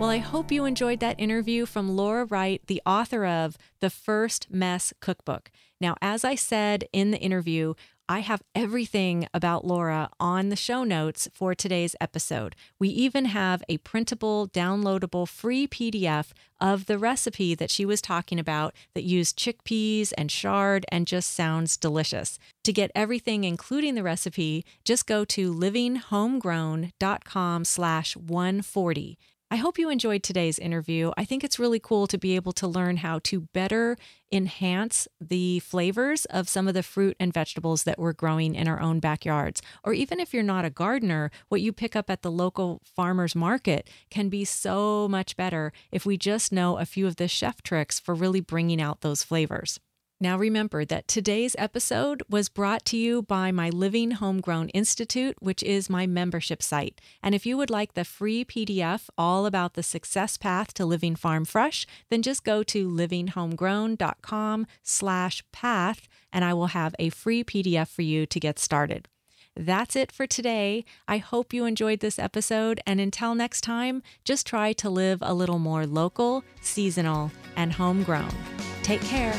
Well, 0.00 0.08
I 0.08 0.16
hope 0.16 0.50
you 0.50 0.64
enjoyed 0.64 1.00
that 1.00 1.20
interview 1.20 1.66
from 1.66 1.94
Laura 1.94 2.24
Wright, 2.24 2.62
the 2.68 2.80
author 2.86 3.26
of 3.26 3.58
The 3.80 3.90
First 3.90 4.50
Mess 4.50 4.94
Cookbook. 5.00 5.50
Now, 5.78 5.94
as 6.00 6.24
I 6.24 6.36
said 6.36 6.84
in 6.90 7.10
the 7.10 7.18
interview, 7.18 7.74
I 8.10 8.20
have 8.20 8.42
everything 8.56 9.28
about 9.32 9.64
Laura 9.64 10.10
on 10.18 10.48
the 10.48 10.56
show 10.56 10.82
notes 10.82 11.28
for 11.32 11.54
today's 11.54 11.94
episode. 12.00 12.56
We 12.76 12.88
even 12.88 13.26
have 13.26 13.62
a 13.68 13.78
printable, 13.78 14.48
downloadable, 14.48 15.28
free 15.28 15.68
PDF 15.68 16.32
of 16.60 16.86
the 16.86 16.98
recipe 16.98 17.54
that 17.54 17.70
she 17.70 17.84
was 17.84 18.02
talking 18.02 18.40
about 18.40 18.74
that 18.94 19.04
used 19.04 19.38
chickpeas 19.38 20.12
and 20.18 20.28
chard 20.28 20.84
and 20.90 21.06
just 21.06 21.32
sounds 21.32 21.76
delicious. 21.76 22.40
To 22.64 22.72
get 22.72 22.90
everything, 22.96 23.44
including 23.44 23.94
the 23.94 24.02
recipe, 24.02 24.64
just 24.84 25.06
go 25.06 25.24
to 25.26 25.54
livinghomegrown.com 25.54 27.64
slash 27.64 28.16
140. 28.16 29.18
I 29.52 29.56
hope 29.56 29.80
you 29.80 29.90
enjoyed 29.90 30.22
today's 30.22 30.60
interview. 30.60 31.10
I 31.16 31.24
think 31.24 31.42
it's 31.42 31.58
really 31.58 31.80
cool 31.80 32.06
to 32.06 32.16
be 32.16 32.36
able 32.36 32.52
to 32.52 32.68
learn 32.68 32.98
how 32.98 33.18
to 33.24 33.40
better 33.52 33.96
enhance 34.30 35.08
the 35.20 35.58
flavors 35.58 36.24
of 36.26 36.48
some 36.48 36.68
of 36.68 36.74
the 36.74 36.84
fruit 36.84 37.16
and 37.18 37.34
vegetables 37.34 37.82
that 37.82 37.98
we're 37.98 38.12
growing 38.12 38.54
in 38.54 38.68
our 38.68 38.80
own 38.80 39.00
backyards. 39.00 39.60
Or 39.82 39.92
even 39.92 40.20
if 40.20 40.32
you're 40.32 40.44
not 40.44 40.64
a 40.64 40.70
gardener, 40.70 41.32
what 41.48 41.62
you 41.62 41.72
pick 41.72 41.96
up 41.96 42.08
at 42.10 42.22
the 42.22 42.30
local 42.30 42.80
farmer's 42.84 43.34
market 43.34 43.90
can 44.08 44.28
be 44.28 44.44
so 44.44 45.08
much 45.08 45.36
better 45.36 45.72
if 45.90 46.06
we 46.06 46.16
just 46.16 46.52
know 46.52 46.78
a 46.78 46.86
few 46.86 47.08
of 47.08 47.16
the 47.16 47.26
chef 47.26 47.60
tricks 47.60 47.98
for 47.98 48.14
really 48.14 48.40
bringing 48.40 48.80
out 48.80 49.00
those 49.00 49.24
flavors. 49.24 49.80
Now, 50.22 50.36
remember 50.36 50.84
that 50.84 51.08
today's 51.08 51.56
episode 51.58 52.22
was 52.28 52.50
brought 52.50 52.84
to 52.86 52.98
you 52.98 53.22
by 53.22 53.50
my 53.52 53.70
Living 53.70 54.10
Homegrown 54.10 54.68
Institute, 54.68 55.34
which 55.40 55.62
is 55.62 55.88
my 55.88 56.06
membership 56.06 56.62
site. 56.62 57.00
And 57.22 57.34
if 57.34 57.46
you 57.46 57.56
would 57.56 57.70
like 57.70 57.94
the 57.94 58.04
free 58.04 58.44
PDF 58.44 59.08
all 59.16 59.46
about 59.46 59.72
the 59.72 59.82
success 59.82 60.36
path 60.36 60.74
to 60.74 60.84
living 60.84 61.16
farm 61.16 61.46
fresh, 61.46 61.86
then 62.10 62.20
just 62.20 62.44
go 62.44 62.62
to 62.64 62.86
livinghomegrown.com 62.86 64.66
slash 64.82 65.42
path, 65.52 66.06
and 66.30 66.44
I 66.44 66.52
will 66.52 66.66
have 66.66 66.94
a 66.98 67.08
free 67.08 67.42
PDF 67.42 67.88
for 67.88 68.02
you 68.02 68.26
to 68.26 68.38
get 68.38 68.58
started. 68.58 69.08
That's 69.56 69.96
it 69.96 70.12
for 70.12 70.26
today. 70.26 70.84
I 71.08 71.16
hope 71.16 71.54
you 71.54 71.64
enjoyed 71.64 72.00
this 72.00 72.18
episode, 72.18 72.78
and 72.86 73.00
until 73.00 73.34
next 73.34 73.62
time, 73.62 74.02
just 74.24 74.46
try 74.46 74.74
to 74.74 74.90
live 74.90 75.20
a 75.22 75.32
little 75.32 75.58
more 75.58 75.86
local, 75.86 76.44
seasonal, 76.60 77.32
and 77.56 77.72
homegrown. 77.72 78.34
Take 78.82 79.00
care. 79.00 79.34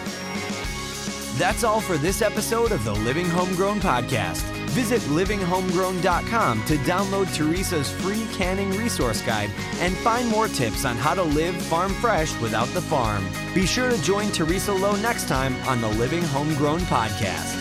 That's 1.38 1.64
all 1.64 1.82
for 1.82 1.98
this 1.98 2.22
episode 2.22 2.72
of 2.72 2.84
the 2.84 2.94
Living 2.94 3.28
Homegrown 3.30 3.80
Podcast. 3.80 4.42
Visit 4.72 5.02
livinghomegrown.com 5.04 6.66
to 6.66 6.78
download 6.78 7.28
Theresa's 7.38 7.92
free 7.92 8.26
canning 8.32 8.72
resource 8.72 9.22
guide 9.22 9.50
and 9.80 9.96
find 9.98 10.28
more 10.30 10.48
tips 10.48 10.86
on 10.86 10.96
how 10.96 11.14
to 11.14 11.24
live 11.24 11.56
farm 11.64 11.94
fresh 11.96 12.40
without 12.40 12.68
the 12.70 12.82
farm. 12.82 13.28
Be 13.54 13.66
sure 13.66 13.90
to 13.90 14.02
join 14.02 14.32
Theresa 14.32 14.74
Loe 14.74 14.96
next 14.98 15.28
time 15.28 15.56
on 15.64 15.82
the 15.82 15.90
Living 15.90 16.24
Homegrown 16.24 16.82
Podcast. 16.82 17.61